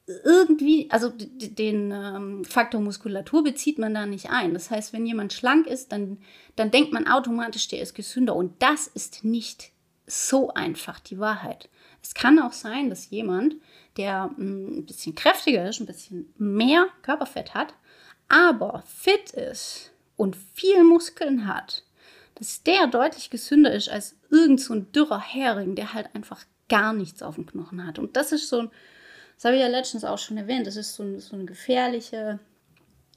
irgendwie, 0.06 0.88
also 0.90 1.12
den 1.14 1.90
ähm, 1.90 2.44
Faktor 2.46 2.80
Muskulatur 2.80 3.44
bezieht 3.44 3.78
man 3.78 3.92
da 3.92 4.06
nicht 4.06 4.30
ein. 4.30 4.54
Das 4.54 4.70
heißt, 4.70 4.94
wenn 4.94 5.04
jemand 5.04 5.34
schlank 5.34 5.66
ist, 5.66 5.92
dann, 5.92 6.16
dann 6.56 6.70
denkt 6.70 6.94
man 6.94 7.06
automatisch, 7.06 7.68
der 7.68 7.82
ist 7.82 7.94
gesünder. 7.94 8.34
Und 8.34 8.62
das 8.62 8.86
ist 8.86 9.22
nicht 9.22 9.70
so 10.06 10.54
einfach 10.54 10.98
die 10.98 11.18
Wahrheit. 11.18 11.68
Es 12.02 12.14
kann 12.14 12.38
auch 12.38 12.52
sein, 12.52 12.88
dass 12.88 13.10
jemand, 13.10 13.56
der 13.98 14.30
mm, 14.38 14.78
ein 14.78 14.86
bisschen 14.86 15.14
kräftiger 15.14 15.68
ist, 15.68 15.78
ein 15.78 15.86
bisschen 15.86 16.32
mehr 16.38 16.86
Körperfett 17.02 17.52
hat, 17.52 17.74
aber 18.28 18.82
fit 18.86 19.32
ist 19.32 19.92
und 20.16 20.36
viel 20.54 20.84
Muskeln 20.84 21.46
hat, 21.46 21.84
dass 22.36 22.62
der 22.62 22.86
deutlich 22.88 23.30
gesünder 23.30 23.72
ist 23.72 23.88
als 23.88 24.16
irgend 24.30 24.60
so 24.60 24.74
ein 24.74 24.90
dürrer 24.92 25.20
Hering, 25.20 25.76
der 25.76 25.94
halt 25.94 26.14
einfach 26.14 26.44
gar 26.68 26.92
nichts 26.92 27.22
auf 27.22 27.36
dem 27.36 27.46
Knochen 27.46 27.86
hat. 27.86 27.98
Und 27.98 28.16
das 28.16 28.32
ist 28.32 28.48
so 28.48 28.60
ein, 28.60 28.70
das 29.36 29.44
habe 29.44 29.56
ich 29.56 29.62
ja 29.62 29.68
letztens 29.68 30.04
auch 30.04 30.18
schon 30.18 30.36
erwähnt, 30.36 30.66
das 30.66 30.76
ist 30.76 30.94
so, 30.94 31.02
ein, 31.02 31.20
so 31.20 31.36
eine 31.36 31.44
gefährliche 31.44 32.40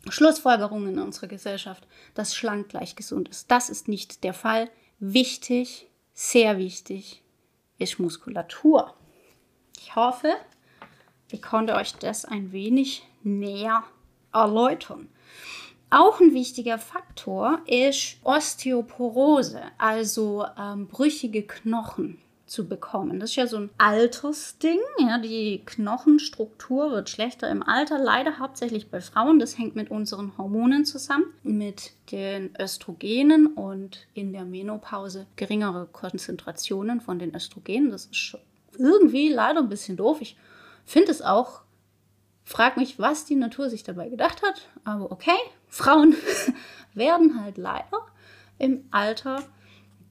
Schlussfolgerung 0.10 0.88
in 0.88 1.00
unserer 1.00 1.28
Gesellschaft, 1.28 1.88
dass 2.14 2.36
schlank 2.36 2.70
gleich 2.70 2.96
gesund 2.96 3.30
ist. 3.30 3.52
Das 3.52 3.70
ist 3.70 3.88
nicht 3.88 4.24
der 4.24 4.34
Fall. 4.34 4.70
Wichtig, 5.00 5.88
sehr 6.14 6.58
wichtig 6.58 7.22
ist 7.78 8.00
Muskulatur. 8.00 8.94
Ich 9.80 9.96
hoffe, 9.96 10.34
ich 11.32 11.42
konnte 11.42 11.76
euch 11.76 11.94
das 11.96 12.26
ein 12.26 12.52
wenig 12.52 13.04
näher 13.24 13.84
erläutern. 14.34 15.10
Auch 15.90 16.20
ein 16.20 16.34
wichtiger 16.34 16.78
Faktor 16.78 17.62
ist 17.66 18.18
Osteoporose, 18.24 19.62
also 19.78 20.46
ähm, 20.60 20.88
brüchige 20.88 21.44
Knochen 21.44 22.20
zu 22.46 22.68
bekommen. 22.68 23.20
Das 23.20 23.32
ist 23.32 23.36
ja 23.36 23.48
so 23.48 23.58
ein 23.58 23.70
Altersding. 23.78 24.80
Ja, 25.00 25.18
die 25.18 25.62
Knochenstruktur 25.66 26.92
wird 26.92 27.10
schlechter 27.10 27.50
im 27.50 27.64
Alter, 27.64 28.00
leider 28.00 28.40
hauptsächlich 28.40 28.90
bei 28.90 29.02
Frauen. 29.02 29.40
Das 29.40 29.58
hängt 29.58 29.76
mit 29.76 29.92
unseren 29.92 30.38
Hormonen 30.38 30.86
zusammen, 30.86 31.26
mit 31.44 31.92
den 32.12 32.54
Östrogenen 32.60 33.48
und 33.48 34.08
in 34.14 34.34
der 34.34 34.46
Menopause 34.46 35.28
geringere 35.36 35.88
Konzentrationen 35.92 37.02
von 37.02 37.20
den 37.20 37.36
Östrogenen. 37.36 37.92
Das 37.92 38.06
ist 38.06 38.38
irgendwie 38.78 39.30
leider 39.30 39.60
ein 39.60 39.70
bisschen 39.70 39.98
doof. 39.98 40.20
Ich 40.22 40.38
finde 40.86 41.12
es 41.12 41.22
auch 41.22 41.62
Frag 42.48 42.78
mich, 42.78 42.98
was 42.98 43.26
die 43.26 43.36
Natur 43.36 43.70
sich 43.70 43.84
dabei 43.84 44.08
gedacht 44.08 44.42
hat, 44.42 44.70
aber 44.86 45.12
okay, 45.12 45.36
Frauen 45.68 46.16
werden 46.94 47.44
halt 47.44 47.58
leider 47.58 48.08
im 48.58 48.88
Alter 48.90 49.44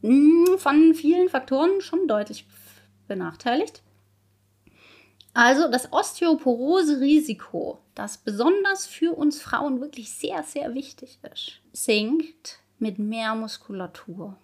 hm, 0.03 0.59
von 0.59 0.93
vielen 0.93 1.31
Faktoren 1.31 1.81
schon 1.81 2.07
deutlich 2.07 2.47
benachteiligt. 3.09 3.83
Also 5.33 5.71
das 5.71 5.91
Osteoporose-Risiko, 5.91 7.79
das 7.95 8.19
besonders 8.19 8.87
für 8.87 9.17
uns 9.17 9.41
Frauen 9.41 9.81
wirklich 9.81 10.13
sehr, 10.13 10.43
sehr 10.43 10.75
wichtig 10.75 11.19
ist, 11.33 11.63
sinkt 11.73 12.59
mit 12.79 12.99
mehr 12.99 13.35
Muskulatur. 13.35 14.37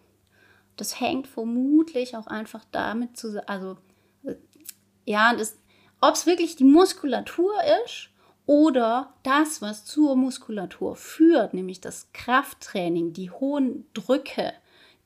Das 0.78 0.98
hängt 0.98 1.26
vermutlich 1.26 2.16
auch 2.16 2.26
einfach 2.26 2.64
damit 2.72 3.18
zusammen, 3.18 3.48
also 3.48 3.76
ja, 5.04 5.34
ob 6.02 6.14
es 6.14 6.26
wirklich 6.26 6.56
die 6.56 6.64
Muskulatur 6.64 7.52
ist 7.86 8.10
oder 8.44 9.14
das, 9.22 9.62
was 9.62 9.84
zur 9.84 10.16
Muskulatur 10.16 10.96
führt, 10.96 11.54
nämlich 11.54 11.80
das 11.80 12.08
Krafttraining, 12.12 13.12
die 13.12 13.30
hohen 13.30 13.86
Drücke, 13.94 14.52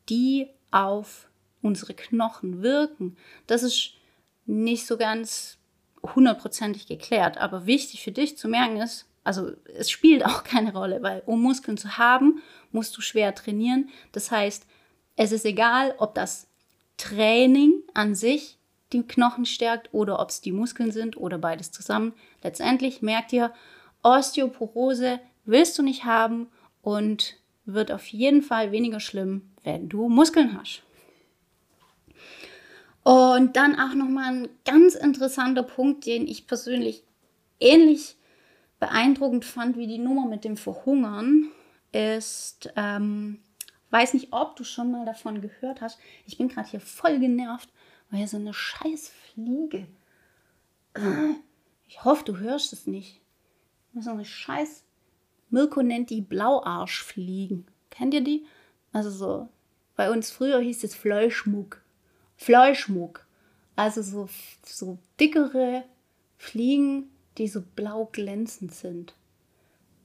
die 0.08 0.48
auf 0.70 1.28
unsere 1.60 1.92
Knochen 1.94 2.62
wirken, 2.62 3.16
das 3.46 3.62
ist 3.62 3.92
nicht 4.46 4.86
so 4.86 4.96
ganz 4.96 5.58
hundertprozentig 6.14 6.86
geklärt. 6.86 7.36
Aber 7.36 7.66
wichtig 7.66 8.02
für 8.02 8.12
dich 8.12 8.38
zu 8.38 8.48
merken 8.48 8.78
ist, 8.78 9.06
also 9.22 9.50
es 9.74 9.90
spielt 9.90 10.24
auch 10.24 10.44
keine 10.44 10.72
Rolle, 10.72 11.02
weil 11.02 11.22
um 11.26 11.42
Muskeln 11.42 11.76
zu 11.76 11.98
haben, 11.98 12.40
musst 12.72 12.96
du 12.96 13.02
schwer 13.02 13.34
trainieren. 13.34 13.90
Das 14.12 14.30
heißt, 14.30 14.66
es 15.16 15.32
ist 15.32 15.44
egal, 15.44 15.94
ob 15.98 16.14
das 16.14 16.46
Training 16.96 17.82
an 17.92 18.14
sich 18.14 18.56
die 19.02 19.08
Knochen 19.08 19.46
stärkt 19.46 19.92
oder 19.92 20.20
ob 20.20 20.30
es 20.30 20.40
die 20.40 20.52
Muskeln 20.52 20.92
sind 20.92 21.16
oder 21.16 21.38
beides 21.38 21.70
zusammen. 21.70 22.14
Letztendlich 22.42 23.02
merkt 23.02 23.32
ihr, 23.32 23.52
Osteoporose 24.02 25.20
willst 25.44 25.78
du 25.78 25.82
nicht 25.82 26.04
haben 26.04 26.48
und 26.82 27.36
wird 27.64 27.90
auf 27.90 28.06
jeden 28.06 28.42
Fall 28.42 28.72
weniger 28.72 29.00
schlimm, 29.00 29.50
wenn 29.64 29.88
du 29.88 30.08
Muskeln 30.08 30.58
hast. 30.58 30.82
Und 33.02 33.56
dann 33.56 33.78
auch 33.78 33.94
nochmal 33.94 34.32
ein 34.32 34.48
ganz 34.64 34.94
interessanter 34.94 35.62
Punkt, 35.62 36.06
den 36.06 36.26
ich 36.26 36.46
persönlich 36.46 37.04
ähnlich 37.60 38.16
beeindruckend 38.80 39.44
fand 39.44 39.76
wie 39.76 39.86
die 39.86 39.98
Nummer 39.98 40.26
mit 40.26 40.44
dem 40.44 40.56
Verhungern, 40.56 41.50
ist, 41.92 42.72
ähm, 42.76 43.38
weiß 43.90 44.14
nicht, 44.14 44.32
ob 44.32 44.56
du 44.56 44.64
schon 44.64 44.90
mal 44.90 45.06
davon 45.06 45.40
gehört 45.40 45.80
hast. 45.80 45.98
Ich 46.26 46.36
bin 46.36 46.48
gerade 46.48 46.68
hier 46.68 46.80
voll 46.80 47.18
genervt, 47.18 47.70
weil 48.10 48.26
so 48.26 48.36
eine 48.36 48.54
scheiß 48.54 49.08
Fliege. 49.08 49.86
Ich 51.88 52.04
hoffe, 52.04 52.24
du 52.24 52.38
hörst 52.38 52.72
es 52.72 52.86
nicht. 52.86 53.20
So 53.98 54.10
eine 54.10 54.24
scheiß 54.24 54.84
Mirko 55.50 55.82
nennt 55.82 56.10
die 56.10 56.20
Blauarschfliegen. 56.20 57.66
Kennt 57.90 58.14
ihr 58.14 58.22
die? 58.22 58.44
Also 58.92 59.10
so, 59.10 59.48
bei 59.94 60.10
uns 60.10 60.30
früher 60.30 60.60
hieß 60.60 60.84
es 60.84 60.94
Fleischmuck. 60.94 61.82
Fleischmuck. 62.36 63.26
Also 63.76 64.02
so, 64.02 64.28
so 64.64 64.98
dickere 65.20 65.84
Fliegen, 66.36 67.10
die 67.38 67.48
so 67.48 67.62
blau 67.62 68.06
glänzend 68.06 68.74
sind. 68.74 69.14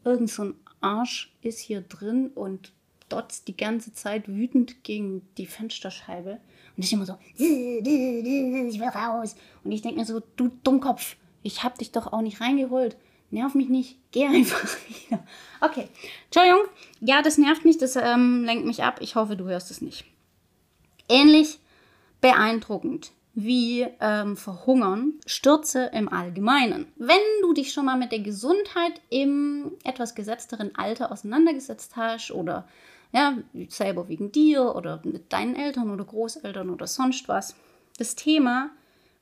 Irgend 0.03 0.29
so 0.29 0.45
ein 0.45 0.55
Arsch 0.79 1.33
ist 1.41 1.59
hier 1.59 1.81
drin 1.81 2.29
und 2.29 2.73
dotzt 3.09 3.47
die 3.47 3.57
ganze 3.57 3.93
Zeit 3.93 4.27
wütend 4.27 4.83
gegen 4.83 5.27
die 5.37 5.45
Fensterscheibe. 5.45 6.39
Und 6.77 6.83
ich 6.83 6.93
immer 6.93 7.05
so, 7.05 7.17
ich 7.37 7.39
will 7.39 8.87
raus. 8.87 9.35
Und 9.63 9.71
ich 9.71 9.81
denke 9.81 9.99
mir 9.99 10.05
so, 10.05 10.21
du 10.35 10.49
Dummkopf, 10.63 11.15
ich 11.43 11.63
hab 11.63 11.77
dich 11.77 11.91
doch 11.91 12.11
auch 12.13 12.21
nicht 12.21 12.41
reingeholt 12.41 12.97
nerv 13.31 13.55
mich 13.55 13.69
nicht, 13.69 13.97
geh 14.11 14.27
einfach 14.27 14.63
wieder. 14.87 15.23
Okay, 15.59 15.87
Entschuldigung, 16.25 16.65
ja, 16.99 17.21
das 17.21 17.37
nervt 17.37 17.65
mich, 17.65 17.77
das 17.77 17.95
ähm, 17.95 18.43
lenkt 18.43 18.65
mich 18.65 18.83
ab. 18.83 18.99
Ich 19.01 19.15
hoffe, 19.15 19.35
du 19.35 19.45
hörst 19.45 19.71
es 19.71 19.81
nicht. 19.81 20.05
Ähnlich 21.09 21.59
beeindruckend 22.19 23.11
wie 23.33 23.87
ähm, 24.01 24.35
Verhungern, 24.35 25.13
Stürze 25.25 25.89
im 25.93 26.11
Allgemeinen. 26.11 26.91
Wenn 26.97 27.21
du 27.41 27.53
dich 27.53 27.71
schon 27.71 27.85
mal 27.85 27.97
mit 27.97 28.11
der 28.11 28.19
Gesundheit 28.19 28.99
im 29.09 29.71
etwas 29.85 30.15
gesetzteren 30.15 30.75
Alter 30.75 31.11
auseinandergesetzt 31.11 31.95
hast 31.95 32.31
oder 32.31 32.67
ja, 33.11 33.37
selber 33.69 34.07
wegen 34.07 34.31
dir 34.31 34.75
oder 34.75 35.01
mit 35.03 35.33
deinen 35.33 35.55
Eltern 35.55 35.89
oder 35.89 36.05
Großeltern 36.05 36.69
oder 36.69 36.87
sonst 36.87 37.27
was, 37.27 37.55
das 37.97 38.15
Thema 38.15 38.69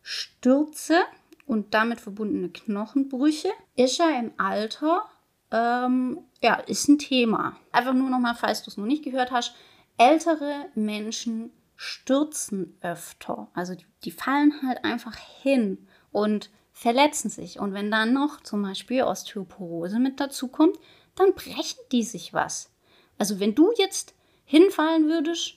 Stürze 0.02 1.02
und 1.46 1.74
damit 1.74 2.00
verbundene 2.00 2.50
Knochenbrüche 2.50 3.50
ist 3.76 3.98
ja 3.98 4.10
im 4.20 4.32
Alter 4.38 5.04
ähm, 5.52 6.20
ja, 6.42 6.56
ist 6.56 6.88
ein 6.88 7.00
Thema. 7.00 7.58
Einfach 7.72 7.94
nur 7.94 8.10
nochmal, 8.10 8.36
falls 8.36 8.64
du 8.64 8.70
es 8.70 8.78
noch 8.78 8.86
nicht 8.86 9.04
gehört 9.04 9.32
hast, 9.32 9.56
ältere 9.98 10.66
Menschen 10.76 11.52
stürzen 11.76 12.78
öfter. 12.82 13.50
Also 13.54 13.76
die, 13.76 13.86
die 14.04 14.12
fallen 14.12 14.54
halt 14.66 14.84
einfach 14.84 15.16
hin 15.16 15.88
und 16.12 16.50
verletzen 16.72 17.30
sich. 17.30 17.60
Und 17.60 17.74
wenn 17.74 17.92
dann 17.92 18.14
noch 18.14 18.42
zum 18.42 18.62
Beispiel 18.62 19.04
Osteoporose 19.04 20.00
mit 20.00 20.20
dazu 20.20 20.48
kommt, 20.48 20.78
dann 21.16 21.34
brechen 21.34 21.80
die 21.92 22.04
sich 22.04 22.34
was. 22.34 22.72
Also 23.20 23.40
wenn 23.40 23.54
du 23.54 23.72
jetzt 23.78 24.16
hinfallen 24.46 25.08
würdest 25.08 25.56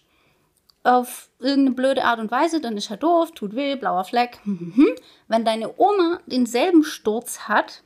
auf 0.82 1.30
irgendeine 1.38 1.76
blöde 1.76 2.04
Art 2.04 2.18
und 2.18 2.30
Weise, 2.30 2.60
dann 2.60 2.76
ist 2.76 2.90
er 2.90 2.96
doof, 2.98 3.32
tut 3.32 3.54
weh, 3.54 3.76
blauer 3.76 4.04
Fleck. 4.04 4.40
wenn 5.28 5.44
deine 5.44 5.78
Oma 5.78 6.20
denselben 6.26 6.84
Sturz 6.84 7.40
hat, 7.48 7.82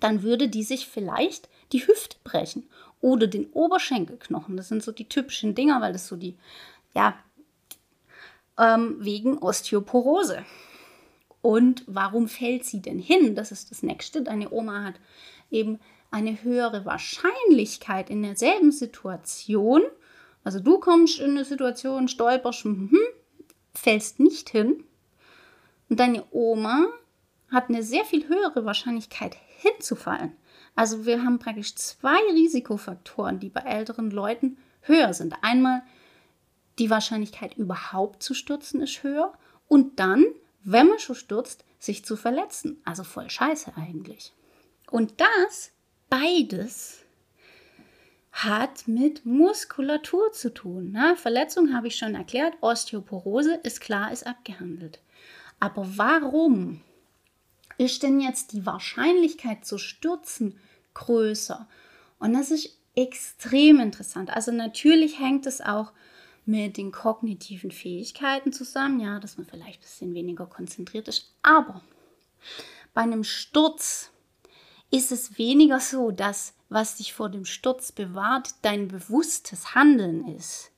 dann 0.00 0.22
würde 0.22 0.48
die 0.48 0.62
sich 0.62 0.86
vielleicht 0.86 1.48
die 1.72 1.86
Hüfte 1.86 2.16
brechen 2.24 2.68
oder 3.00 3.26
den 3.26 3.50
Oberschenkelknochen. 3.50 4.56
Das 4.56 4.68
sind 4.68 4.82
so 4.82 4.92
die 4.92 5.08
typischen 5.08 5.54
Dinger, 5.54 5.80
weil 5.80 5.92
das 5.92 6.06
so 6.06 6.16
die, 6.16 6.36
ja, 6.94 7.18
ähm, 8.58 8.96
wegen 9.00 9.38
Osteoporose. 9.38 10.44
Und 11.42 11.84
warum 11.86 12.28
fällt 12.28 12.64
sie 12.64 12.80
denn 12.80 12.98
hin? 12.98 13.34
Das 13.34 13.52
ist 13.52 13.70
das 13.70 13.82
nächste. 13.82 14.22
Deine 14.22 14.50
Oma 14.50 14.82
hat 14.84 14.94
eben 15.50 15.78
eine 16.16 16.42
höhere 16.42 16.86
Wahrscheinlichkeit 16.86 18.08
in 18.08 18.22
derselben 18.22 18.72
Situation. 18.72 19.82
Also 20.44 20.60
du 20.60 20.78
kommst 20.78 21.20
in 21.20 21.32
eine 21.32 21.44
Situation, 21.44 22.08
stolperst, 22.08 22.64
hm, 22.64 22.96
fällst 23.74 24.18
nicht 24.18 24.48
hin. 24.48 24.82
Und 25.90 26.00
deine 26.00 26.24
Oma 26.30 26.86
hat 27.50 27.68
eine 27.68 27.82
sehr 27.82 28.06
viel 28.06 28.26
höhere 28.28 28.64
Wahrscheinlichkeit 28.64 29.36
hinzufallen. 29.58 30.32
Also 30.74 31.04
wir 31.04 31.22
haben 31.22 31.38
praktisch 31.38 31.74
zwei 31.74 32.18
Risikofaktoren, 32.32 33.38
die 33.38 33.50
bei 33.50 33.60
älteren 33.60 34.10
Leuten 34.10 34.56
höher 34.80 35.12
sind. 35.12 35.34
Einmal 35.42 35.82
die 36.78 36.88
Wahrscheinlichkeit 36.88 37.58
überhaupt 37.58 38.22
zu 38.22 38.32
stürzen 38.32 38.80
ist 38.80 39.02
höher 39.02 39.34
und 39.68 40.00
dann, 40.00 40.24
wenn 40.64 40.88
man 40.88 40.98
schon 40.98 41.14
stürzt, 41.14 41.66
sich 41.78 42.06
zu 42.06 42.16
verletzen. 42.16 42.80
Also 42.86 43.04
voll 43.04 43.28
scheiße 43.28 43.72
eigentlich. 43.76 44.32
Und 44.90 45.20
das 45.20 45.72
beides 46.08 47.02
hat 48.32 48.86
mit 48.86 49.24
Muskulatur 49.24 50.30
zu 50.32 50.52
tun. 50.52 50.92
Ne? 50.92 51.16
Verletzung 51.16 51.72
habe 51.74 51.86
ich 51.86 51.96
schon 51.96 52.14
erklärt, 52.14 52.54
Osteoporose 52.60 53.54
ist 53.62 53.80
klar, 53.80 54.12
ist 54.12 54.26
abgehandelt. 54.26 55.00
Aber 55.58 55.86
warum 55.96 56.82
ist 57.78 58.02
denn 58.02 58.20
jetzt 58.20 58.52
die 58.52 58.66
Wahrscheinlichkeit 58.66 59.64
zu 59.64 59.78
stürzen 59.78 60.58
größer? 60.92 61.66
Und 62.18 62.34
das 62.34 62.50
ist 62.50 62.76
extrem 62.94 63.80
interessant. 63.80 64.30
Also 64.30 64.52
natürlich 64.52 65.18
hängt 65.18 65.46
es 65.46 65.62
auch 65.62 65.92
mit 66.44 66.76
den 66.76 66.92
kognitiven 66.92 67.70
Fähigkeiten 67.70 68.52
zusammen, 68.52 69.00
ja, 69.00 69.18
dass 69.18 69.38
man 69.38 69.46
vielleicht 69.46 69.80
ein 69.80 69.82
bisschen 69.82 70.14
weniger 70.14 70.46
konzentriert 70.46 71.08
ist. 71.08 71.32
Aber 71.42 71.82
bei 72.94 73.02
einem 73.02 73.24
Sturz 73.24 74.10
ist 74.90 75.12
es 75.12 75.38
weniger 75.38 75.80
so, 75.80 76.10
dass 76.10 76.54
was 76.68 76.96
dich 76.96 77.12
vor 77.12 77.28
dem 77.28 77.44
Sturz 77.44 77.92
bewahrt, 77.92 78.54
dein 78.62 78.88
bewusstes 78.88 79.74
Handeln 79.74 80.26
ist, 80.28 80.72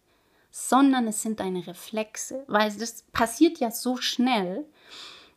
sondern 0.51 1.07
es 1.07 1.23
sind 1.23 1.40
deine 1.40 1.66
Reflexe, 1.66 2.44
weil 2.47 2.73
das 2.73 3.03
passiert 3.12 3.59
ja 3.59 3.71
so 3.71 3.97
schnell, 3.97 4.66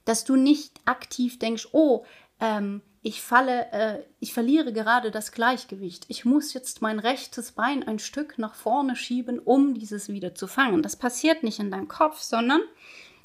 dass 0.06 0.26
du 0.26 0.36
nicht 0.36 0.82
aktiv 0.86 1.40
denkst, 1.40 1.70
oh, 1.72 2.04
ähm, 2.40 2.82
ich 3.04 3.22
falle, 3.22 3.72
äh, 3.72 4.04
ich 4.20 4.34
verliere 4.34 4.74
gerade 4.74 5.10
das 5.10 5.32
Gleichgewicht. 5.32 6.06
Ich 6.08 6.24
muss 6.24 6.54
jetzt 6.54 6.82
mein 6.82 7.00
rechtes 7.00 7.52
Bein 7.54 7.88
ein 7.88 8.00
Stück 8.00 8.38
nach 8.38 8.54
vorne 8.54 8.96
schieben, 8.96 9.40
um 9.40 9.74
dieses 9.74 10.10
wieder 10.10 10.36
zu 10.36 10.48
fangen. 10.48 10.84
Das 10.84 10.96
passiert 10.96 11.44
nicht 11.44 11.60
in 11.60 11.72
deinem 11.72 11.88
Kopf, 11.88 12.20
sondern, 12.20 12.62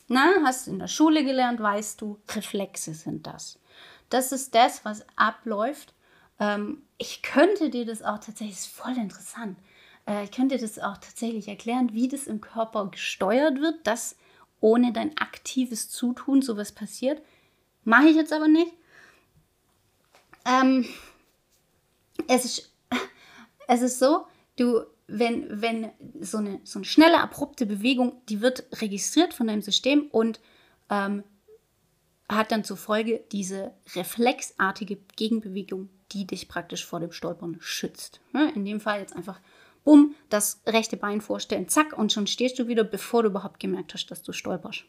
na, 0.09 0.28
hast 0.44 0.68
in 0.68 0.78
der 0.78 0.88
Schule 0.88 1.24
gelernt, 1.24 1.61
weißt 1.61 2.00
du, 2.00 2.18
Reflexe 2.28 2.94
sind 2.94 3.26
das. 3.26 3.59
Das 4.09 4.33
ist 4.33 4.55
das, 4.55 4.85
was 4.85 5.05
abläuft. 5.16 5.95
Ähm, 6.38 6.83
ich 6.99 7.23
könnte 7.23 7.71
dir 7.71 7.85
das 7.85 8.03
auch 8.03 8.19
tatsächlich, 8.19 8.57
ist 8.57 8.66
voll 8.66 8.97
interessant. 8.97 9.59
Äh, 10.07 10.25
ich 10.25 10.33
könnte 10.33 10.57
dir 10.57 10.62
das 10.62 10.79
auch 10.79 10.97
tatsächlich 10.99 11.49
erklären, 11.49 11.92
wie 11.92 12.09
das 12.09 12.27
im 12.27 12.40
Körper 12.40 12.87
gesteuert 12.90 13.61
wird, 13.61 13.87
dass 13.87 14.16
ohne 14.61 14.92
dein 14.92 15.16
aktives 15.19 15.90
Zutun 15.90 16.42
sowas 16.42 16.73
passiert. 16.73 17.21
Mache 17.85 18.09
ich 18.09 18.16
jetzt 18.16 18.33
aber 18.33 18.49
nicht. 18.49 18.73
Ähm, 20.45 20.87
es, 22.29 22.45
ist, 22.45 22.73
es 23.69 23.83
ist 23.83 23.99
so, 23.99 24.27
du, 24.57 24.83
wenn, 25.09 25.61
wenn 25.61 25.90
so 26.21 26.38
eine, 26.38 26.61
so 26.64 26.79
eine 26.79 26.87
schnelle, 26.87 27.21
abrupte 27.21 27.66
Bewegung, 27.66 28.21
die 28.29 28.40
wird 28.40 28.66
registriert 28.81 29.35
von 29.35 29.47
deinem 29.47 29.62
System 29.62 30.09
und 30.11 30.40
ähm, 30.90 31.25
hat 32.28 32.50
dann 32.52 32.64
zur 32.64 32.76
Folge 32.76 33.22
diese 33.32 33.72
reflexartige 33.94 34.98
Gegenbewegung, 35.16 35.88
die 36.12 36.26
dich 36.26 36.48
praktisch 36.48 36.84
vor 36.84 37.00
dem 37.00 37.12
Stolpern 37.12 37.56
schützt. 37.60 38.20
In 38.54 38.64
dem 38.64 38.80
Fall 38.80 39.00
jetzt 39.00 39.14
einfach 39.14 39.40
bumm, 39.84 40.14
das 40.28 40.60
rechte 40.66 40.96
Bein 40.96 41.20
vorstellen, 41.20 41.68
zack, 41.68 41.96
und 41.96 42.12
schon 42.12 42.26
stehst 42.26 42.58
du 42.58 42.66
wieder, 42.66 42.82
bevor 42.82 43.22
du 43.22 43.28
überhaupt 43.28 43.60
gemerkt 43.60 43.94
hast, 43.94 44.06
dass 44.10 44.22
du 44.22 44.32
stolperst. 44.32 44.84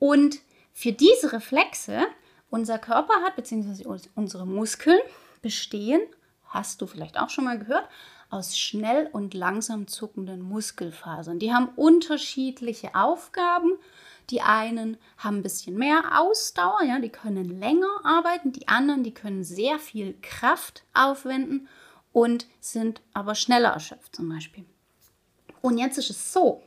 Und 0.00 0.40
für 0.72 0.92
diese 0.92 1.32
Reflexe, 1.32 2.06
unser 2.50 2.78
Körper 2.78 3.14
hat, 3.22 3.36
beziehungsweise 3.36 3.88
unsere 4.14 4.46
Muskeln 4.46 4.98
bestehen, 5.42 6.00
hast 6.46 6.80
du 6.80 6.86
vielleicht 6.86 7.18
auch 7.18 7.30
schon 7.30 7.44
mal 7.44 7.58
gehört, 7.58 7.88
aus 8.30 8.58
schnell 8.58 9.08
und 9.12 9.32
langsam 9.34 9.86
zuckenden 9.86 10.42
Muskelfasern. 10.42 11.38
Die 11.38 11.52
haben 11.52 11.68
unterschiedliche 11.76 12.94
Aufgaben. 12.94 13.72
Die 14.30 14.42
einen 14.42 14.98
haben 15.16 15.38
ein 15.38 15.42
bisschen 15.42 15.76
mehr 15.76 16.20
Ausdauer, 16.20 16.82
ja, 16.82 16.98
die 16.98 17.08
können 17.08 17.60
länger 17.60 18.00
arbeiten, 18.04 18.52
die 18.52 18.68
anderen, 18.68 19.02
die 19.02 19.14
können 19.14 19.42
sehr 19.42 19.78
viel 19.78 20.18
Kraft 20.20 20.84
aufwenden 20.92 21.68
und 22.12 22.46
sind 22.60 23.00
aber 23.14 23.34
schneller 23.34 23.70
erschöpft 23.70 24.16
zum 24.16 24.28
Beispiel. 24.28 24.64
Und 25.62 25.78
jetzt 25.78 25.98
ist 25.98 26.10
es 26.10 26.32
so, 26.32 26.62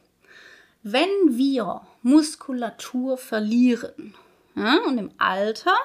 wenn 0.83 1.09
wir 1.29 1.81
Muskulatur 2.01 3.17
verlieren 3.17 4.15
ja, 4.55 4.79
und 4.87 4.97
im 4.97 5.11
Alter 5.19 5.75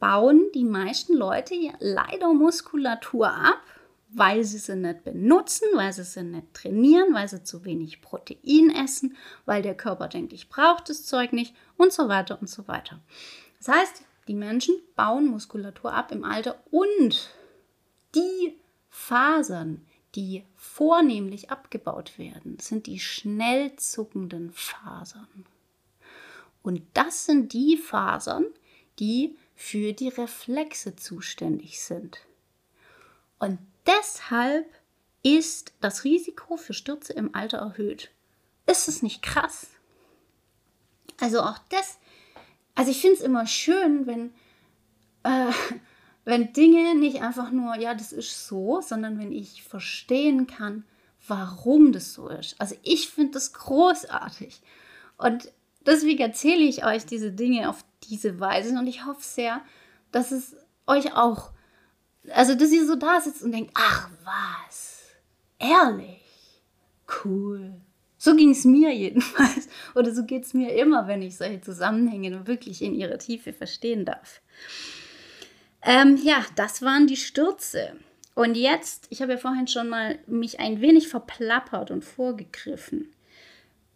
bauen 0.00 0.50
die 0.54 0.64
meisten 0.64 1.14
Leute 1.14 1.54
leider 1.78 2.32
Muskulatur 2.32 3.28
ab, 3.28 3.62
weil 4.16 4.44
sie 4.44 4.58
sie 4.58 4.76
nicht 4.76 5.04
benutzen, 5.04 5.66
weil 5.74 5.92
sie 5.92 6.04
sie 6.04 6.22
nicht 6.22 6.54
trainieren, 6.54 7.12
weil 7.14 7.28
sie 7.28 7.42
zu 7.42 7.64
wenig 7.64 8.00
Protein 8.00 8.70
essen, 8.70 9.16
weil 9.44 9.62
der 9.62 9.76
Körper 9.76 10.08
denkt, 10.08 10.32
ich 10.32 10.48
brauche 10.48 10.84
das 10.86 11.04
Zeug 11.04 11.32
nicht 11.32 11.54
und 11.76 11.92
so 11.92 12.08
weiter 12.08 12.40
und 12.40 12.48
so 12.48 12.66
weiter. 12.68 13.00
Das 13.58 13.68
heißt, 13.68 14.02
die 14.28 14.34
Menschen 14.34 14.74
bauen 14.96 15.26
Muskulatur 15.26 15.92
ab 15.92 16.12
im 16.12 16.24
Alter 16.24 16.62
und 16.70 17.30
die 18.14 18.58
Fasern, 18.88 19.84
die 20.14 20.44
vornehmlich 20.54 21.50
abgebaut 21.50 22.18
werden, 22.18 22.58
sind 22.60 22.86
die 22.86 23.00
schnell 23.00 23.74
zuckenden 23.76 24.52
Fasern. 24.52 25.46
Und 26.62 26.82
das 26.94 27.26
sind 27.26 27.52
die 27.52 27.76
Fasern, 27.76 28.46
die 28.98 29.36
für 29.56 29.92
die 29.92 30.08
Reflexe 30.08 30.94
zuständig 30.96 31.82
sind. 31.82 32.20
Und 33.38 33.58
deshalb 33.86 34.66
ist 35.22 35.72
das 35.80 36.04
Risiko 36.04 36.56
für 36.56 36.74
Stürze 36.74 37.12
im 37.12 37.34
Alter 37.34 37.58
erhöht. 37.58 38.10
Ist 38.66 38.88
es 38.88 39.02
nicht 39.02 39.22
krass? 39.22 39.68
Also 41.20 41.40
auch 41.40 41.58
das, 41.70 41.98
also 42.74 42.90
ich 42.90 43.00
finde 43.00 43.16
es 43.16 43.22
immer 43.22 43.46
schön, 43.46 44.06
wenn 44.06 44.34
äh, 45.22 45.52
wenn 46.24 46.52
Dinge 46.52 46.94
nicht 46.94 47.22
einfach 47.22 47.50
nur, 47.50 47.76
ja, 47.76 47.94
das 47.94 48.12
ist 48.12 48.46
so, 48.46 48.80
sondern 48.80 49.18
wenn 49.18 49.32
ich 49.32 49.62
verstehen 49.62 50.46
kann, 50.46 50.84
warum 51.26 51.92
das 51.92 52.14
so 52.14 52.28
ist. 52.28 52.58
Also 52.60 52.76
ich 52.82 53.08
finde 53.08 53.32
das 53.32 53.52
großartig. 53.52 54.60
Und 55.18 55.50
deswegen 55.86 56.20
erzähle 56.20 56.62
ich 56.62 56.84
euch 56.84 57.04
diese 57.06 57.32
Dinge 57.32 57.68
auf 57.68 57.84
diese 58.04 58.40
Weise 58.40 58.78
und 58.78 58.86
ich 58.86 59.04
hoffe 59.04 59.22
sehr, 59.22 59.62
dass 60.12 60.32
es 60.32 60.56
euch 60.86 61.14
auch, 61.14 61.50
also 62.30 62.54
dass 62.54 62.70
ihr 62.70 62.86
so 62.86 62.96
da 62.96 63.20
sitzt 63.20 63.42
und 63.42 63.52
denkt, 63.52 63.72
ach 63.74 64.08
was, 64.24 65.02
ehrlich, 65.58 66.62
cool, 67.24 67.74
So 68.24 68.34
ging 68.34 68.52
es 68.52 68.64
mir 68.64 68.90
jedenfalls. 68.90 69.68
Oder 69.94 70.14
so 70.14 70.24
geht 70.24 70.44
es 70.44 70.54
mir 70.54 70.74
immer, 70.74 71.06
wenn 71.08 71.20
ich 71.20 71.36
solche 71.36 71.60
Zusammenhänge 71.60 72.46
wirklich 72.46 72.80
in 72.80 72.94
ihrer 72.94 73.18
Tiefe 73.18 73.52
verstehen 73.52 74.06
darf. 74.06 74.40
Ähm, 75.82 76.18
ja, 76.22 76.42
das 76.56 76.80
waren 76.80 77.06
die 77.06 77.18
Stürze. 77.18 77.92
Und 78.34 78.56
jetzt, 78.56 79.08
ich 79.10 79.20
habe 79.20 79.32
ja 79.32 79.38
vorhin 79.38 79.68
schon 79.68 79.90
mal 79.90 80.18
mich 80.26 80.58
ein 80.58 80.80
wenig 80.80 81.08
verplappert 81.08 81.90
und 81.90 82.02
vorgegriffen. 82.02 83.12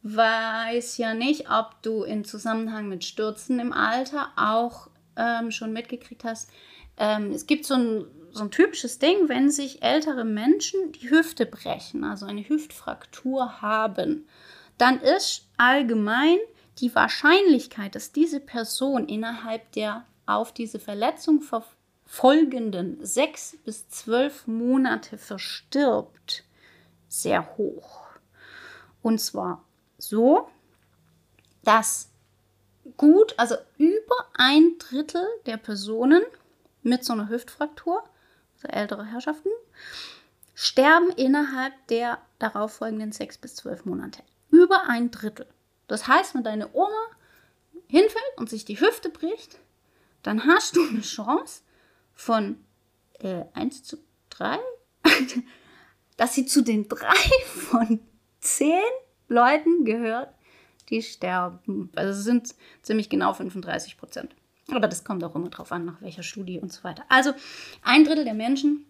Weiß 0.03 0.99
ja 0.99 1.15
nicht, 1.15 1.51
ob 1.51 1.83
du 1.83 2.03
in 2.03 2.23
Zusammenhang 2.23 2.87
mit 2.91 3.05
Stürzen 3.05 3.59
im 3.59 3.73
Alter 3.73 4.31
auch 4.37 4.91
ähm, 5.17 5.51
schon 5.51 5.73
mitgekriegt 5.73 6.25
hast. 6.25 6.51
Ähm, 6.99 7.33
es 7.33 7.47
gibt 7.47 7.65
so 7.65 7.75
ein, 7.75 8.05
so 8.33 8.45
ein 8.45 8.51
typisches 8.51 8.99
Ding, 8.99 9.29
wenn 9.29 9.51
sich 9.51 9.83
ältere 9.83 10.25
Menschen 10.25 10.93
die 10.93 11.11
Hüfte 11.11 11.47
brechen, 11.47 12.05
also 12.05 12.27
eine 12.27 12.49
Hüftfraktur 12.49 13.63
haben, 13.63 14.27
dann 14.77 15.01
ist 15.01 15.47
allgemein 15.57 16.39
die 16.79 16.95
Wahrscheinlichkeit, 16.95 17.95
dass 17.95 18.13
diese 18.13 18.41
Person 18.41 19.09
innerhalb 19.09 19.73
der 19.73 20.05
auf 20.27 20.53
diese 20.53 20.79
Verletzung 20.79 21.43
folgenden 22.05 23.05
sechs 23.05 23.57
bis 23.65 23.89
zwölf 23.89 24.47
Monate 24.47 25.19
verstirbt, 25.19 26.45
sehr 27.09 27.57
hoch. 27.57 28.07
Und 29.03 29.21
zwar 29.21 29.65
so, 29.99 30.49
dass 31.65 32.11
gut, 32.97 33.35
also 33.37 33.57
über 33.79 34.27
ein 34.35 34.77
Drittel 34.79 35.27
der 35.47 35.57
Personen 35.57 36.23
mit 36.89 37.05
so 37.05 37.13
einer 37.13 37.29
Hüftfraktur, 37.29 38.03
also 38.55 38.69
ältere 38.69 39.05
Herrschaften, 39.05 39.51
sterben 40.55 41.11
innerhalb 41.11 41.75
der 41.89 42.19
darauffolgenden 42.39 43.13
sechs 43.13 43.39
bis 43.39 43.55
zwölf 43.55 43.85
Monate. 43.85 44.23
Über 44.51 44.89
ein 44.89 45.11
Drittel. 45.11 45.47
Das 45.87 46.09
heißt, 46.09 46.35
wenn 46.35 46.45
deine 46.45 46.75
Oma 46.75 47.07
hinfällt 47.87 48.37
und 48.37 48.51
sich 48.51 48.65
die 48.65 48.81
Hüfte 48.81 49.09
bricht, 49.09 49.59
dann 50.23 50.47
hast 50.47 50.77
du 50.77 50.87
eine 50.87 51.01
Chance 51.01 51.63
von 52.15 52.59
äh, 53.21 53.45
1 53.55 53.85
zu 53.85 53.99
3, 54.31 54.59
dass 56.17 56.35
sie 56.35 56.47
zu 56.47 56.63
den 56.63 56.89
drei 56.89 57.15
von 57.71 58.01
zehn 58.41 58.83
Leuten 59.29 59.85
gehört, 59.85 60.35
die 60.91 61.03
sterben. 61.03 61.91
Also 61.95 62.19
es 62.19 62.25
sind 62.25 62.55
ziemlich 62.83 63.09
genau 63.09 63.33
35 63.33 63.97
Prozent. 63.97 64.35
Aber 64.71 64.87
das 64.89 65.05
kommt 65.05 65.25
auch 65.25 65.35
immer 65.35 65.49
drauf 65.49 65.73
an, 65.73 65.85
nach 65.85 66.03
welcher 66.03 66.23
Studie 66.23 66.61
und 66.61 66.73
so 66.73 66.85
weiter. 66.85 67.05
Also 67.09 67.33
ein 67.83 68.05
Drittel 68.05 68.25
der 68.25 68.35
Menschen, 68.35 68.85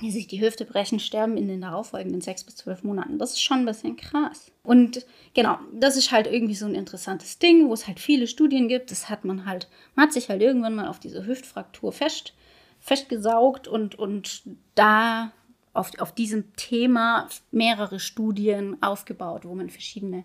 die 0.00 0.10
sich 0.10 0.26
die 0.26 0.40
Hüfte 0.40 0.64
brechen, 0.64 1.00
sterben 1.00 1.38
in 1.38 1.48
den 1.48 1.62
darauffolgenden 1.62 2.20
sechs 2.20 2.44
bis 2.44 2.56
zwölf 2.56 2.82
Monaten. 2.82 3.18
Das 3.18 3.32
ist 3.32 3.42
schon 3.42 3.60
ein 3.60 3.66
bisschen 3.66 3.96
krass. 3.96 4.52
Und 4.62 5.06
genau, 5.32 5.58
das 5.72 5.96
ist 5.96 6.12
halt 6.12 6.26
irgendwie 6.26 6.54
so 6.54 6.66
ein 6.66 6.74
interessantes 6.74 7.38
Ding, 7.38 7.68
wo 7.68 7.72
es 7.72 7.86
halt 7.86 7.98
viele 7.98 8.26
Studien 8.26 8.68
gibt. 8.68 8.90
Das 8.90 9.08
hat 9.08 9.24
man 9.24 9.46
halt, 9.46 9.68
man 9.94 10.06
hat 10.06 10.12
sich 10.12 10.28
halt 10.28 10.42
irgendwann 10.42 10.74
mal 10.74 10.88
auf 10.88 11.00
diese 11.00 11.26
Hüftfraktur 11.26 11.92
fest, 11.92 12.34
festgesaugt 12.78 13.68
und, 13.68 13.94
und 13.94 14.42
da 14.74 15.32
auf, 15.72 15.90
auf 15.98 16.12
diesem 16.12 16.54
Thema 16.56 17.28
mehrere 17.50 18.00
Studien 18.00 18.82
aufgebaut, 18.82 19.46
wo 19.46 19.54
man 19.54 19.70
verschiedene 19.70 20.24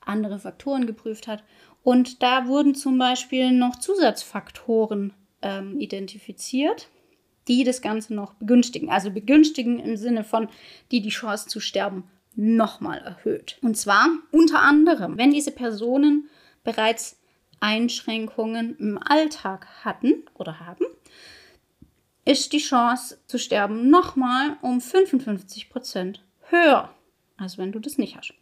andere 0.00 0.38
Faktoren 0.38 0.86
geprüft 0.86 1.26
hat. 1.26 1.44
Und 1.82 2.22
da 2.22 2.46
wurden 2.46 2.74
zum 2.74 2.98
Beispiel 2.98 3.52
noch 3.52 3.76
Zusatzfaktoren 3.76 5.14
ähm, 5.42 5.78
identifiziert, 5.78 6.88
die 7.48 7.64
das 7.64 7.80
Ganze 7.82 8.14
noch 8.14 8.34
begünstigen. 8.34 8.90
Also 8.90 9.10
begünstigen 9.10 9.78
im 9.78 9.96
Sinne 9.96 10.24
von, 10.24 10.48
die 10.90 11.00
die 11.00 11.08
Chance 11.08 11.48
zu 11.48 11.60
sterben 11.60 12.04
nochmal 12.36 12.98
erhöht. 12.98 13.58
Und 13.62 13.76
zwar 13.76 14.08
unter 14.30 14.60
anderem, 14.60 15.18
wenn 15.18 15.32
diese 15.32 15.50
Personen 15.50 16.28
bereits 16.62 17.18
Einschränkungen 17.60 18.76
im 18.78 18.98
Alltag 19.02 19.66
hatten 19.84 20.24
oder 20.34 20.60
haben, 20.60 20.84
ist 22.24 22.52
die 22.52 22.58
Chance 22.58 23.18
zu 23.26 23.38
sterben 23.38 23.90
nochmal 23.90 24.56
um 24.62 24.80
55 24.80 25.70
Prozent 25.70 26.22
höher, 26.50 26.94
als 27.36 27.58
wenn 27.58 27.72
du 27.72 27.78
das 27.78 27.98
nicht 27.98 28.16
hast. 28.16 28.34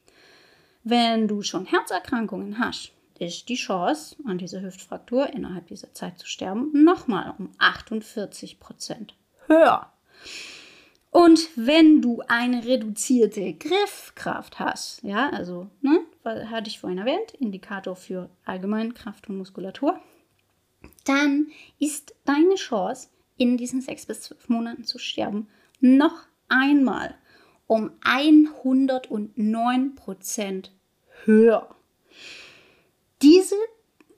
Wenn 0.84 1.28
du 1.28 1.42
schon 1.42 1.66
Herzerkrankungen 1.66 2.58
hast, 2.58 2.92
ist 3.18 3.48
die 3.48 3.56
Chance, 3.56 4.16
an 4.26 4.38
dieser 4.38 4.62
Hüftfraktur 4.62 5.32
innerhalb 5.32 5.66
dieser 5.66 5.92
Zeit 5.92 6.18
zu 6.18 6.26
sterben, 6.26 6.70
nochmal 6.72 7.34
um 7.38 7.50
48 7.58 8.60
Prozent 8.60 9.14
höher. 9.46 9.92
Und 11.10 11.48
wenn 11.56 12.02
du 12.02 12.22
eine 12.28 12.64
reduzierte 12.64 13.54
Griffkraft 13.54 14.58
hast, 14.58 15.02
ja, 15.02 15.30
also, 15.30 15.68
ne, 15.80 16.00
hatte 16.24 16.68
ich 16.68 16.80
vorhin 16.80 16.98
erwähnt, 16.98 17.32
Indikator 17.38 17.96
für 17.96 18.28
allgemein 18.44 18.92
Kraft 18.94 19.28
und 19.28 19.38
Muskulatur, 19.38 19.98
dann 21.04 21.48
ist 21.78 22.14
deine 22.24 22.56
Chance, 22.56 23.08
in 23.36 23.56
diesen 23.56 23.80
sechs 23.80 24.04
bis 24.04 24.22
zwölf 24.22 24.48
Monaten 24.48 24.84
zu 24.84 24.98
sterben, 24.98 25.48
noch 25.80 26.26
einmal 26.48 27.14
um 27.66 27.92
109 28.00 29.94
Prozent 29.94 30.72
höher. 31.24 31.74
Diese 33.22 33.56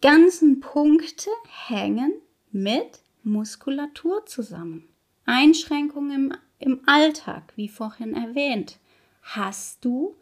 ganzen 0.03 0.61
Punkte 0.61 1.31
hängen 1.49 2.13
mit 2.53 3.01
Muskulatur 3.23 4.27
zusammen. 4.27 4.89
Einschränkungen 5.25 6.33
im, 6.33 6.37
im 6.59 6.83
Alltag, 6.85 7.55
wie 7.57 7.69
vorhin 7.69 8.15
erwähnt, 8.15 8.79
hast 9.23 9.85
du, 9.87 10.17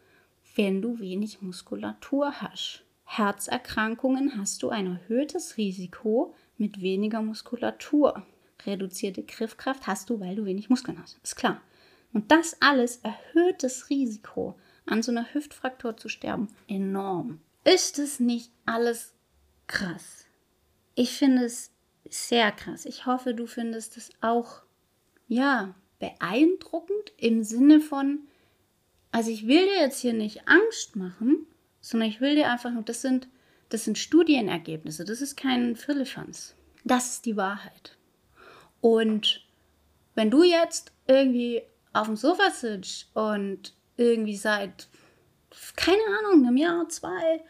wenn 0.55 0.81
du 0.81 0.99
wenig 0.99 1.41
Muskulatur 1.41 2.41
hast. 2.41 2.85
Herzerkrankungen 3.03 4.37
hast 4.37 4.63
du 4.63 4.69
ein 4.69 4.87
erhöhtes 4.87 5.57
Risiko 5.57 6.33
mit 6.57 6.79
weniger 6.79 7.21
Muskulatur. 7.21 8.25
Reduzierte 8.65 9.23
Griffkraft 9.23 9.87
hast 9.87 10.09
du, 10.09 10.21
weil 10.21 10.37
du 10.37 10.45
wenig 10.45 10.69
Muskeln 10.69 11.01
hast. 11.01 11.19
Ist 11.21 11.35
klar. 11.35 11.59
Und 12.13 12.31
das 12.31 12.61
alles 12.61 12.97
erhöht 12.97 13.61
das 13.61 13.89
Risiko, 13.89 14.57
an 14.85 15.03
so 15.03 15.11
einer 15.11 15.33
Hüftfraktur 15.33 15.97
zu 15.97 16.07
sterben, 16.07 16.47
enorm. 16.67 17.41
Ist 17.63 17.99
es 17.99 18.19
nicht 18.19 18.51
alles 18.65 19.13
krass? 19.67 20.25
Ich 20.95 21.17
finde 21.17 21.45
es 21.45 21.71
sehr 22.09 22.51
krass. 22.51 22.85
Ich 22.85 23.05
hoffe, 23.05 23.33
du 23.33 23.45
findest 23.45 23.97
es 23.97 24.09
auch, 24.21 24.63
ja, 25.27 25.75
beeindruckend 25.99 27.13
im 27.17 27.43
Sinne 27.43 27.79
von, 27.81 28.19
also 29.11 29.31
ich 29.31 29.47
will 29.47 29.65
dir 29.65 29.81
jetzt 29.81 29.99
hier 29.99 30.13
nicht 30.13 30.47
Angst 30.47 30.95
machen, 30.95 31.45
sondern 31.81 32.09
ich 32.09 32.21
will 32.21 32.35
dir 32.35 32.49
einfach 32.49 32.71
nur, 32.71 32.83
das 32.83 33.01
sind, 33.01 33.27
das 33.69 33.85
sind 33.85 33.97
Studienergebnisse, 33.97 35.05
das 35.05 35.21
ist 35.21 35.35
kein 35.35 35.75
Firlefanz. 35.75 36.55
Das 36.83 37.11
ist 37.11 37.25
die 37.25 37.37
Wahrheit. 37.37 37.97
Und 38.81 39.45
wenn 40.15 40.31
du 40.31 40.43
jetzt 40.43 40.91
irgendwie 41.07 41.61
auf 41.93 42.07
dem 42.07 42.15
Sofa 42.15 42.51
sitzt 42.51 43.09
und 43.15 43.73
irgendwie 43.97 44.37
seit, 44.37 44.87
keine 45.75 46.01
Ahnung, 46.19 46.45
einem 46.45 46.57
Jahr, 46.57 46.89
zwei 46.89 47.43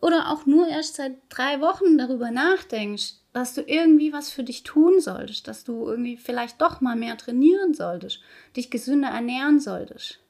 oder 0.00 0.30
auch 0.30 0.46
nur 0.46 0.68
erst 0.68 0.94
seit 0.94 1.16
drei 1.28 1.60
Wochen 1.60 1.98
darüber 1.98 2.30
nachdenkst, 2.30 3.14
dass 3.32 3.54
du 3.54 3.62
irgendwie 3.62 4.12
was 4.12 4.30
für 4.30 4.44
dich 4.44 4.62
tun 4.62 5.00
solltest, 5.00 5.48
dass 5.48 5.64
du 5.64 5.88
irgendwie 5.88 6.16
vielleicht 6.16 6.60
doch 6.60 6.80
mal 6.80 6.96
mehr 6.96 7.16
trainieren 7.16 7.74
solltest, 7.74 8.20
dich 8.56 8.70
gesünder 8.70 9.08
ernähren 9.08 9.60
solltest, 9.60 10.20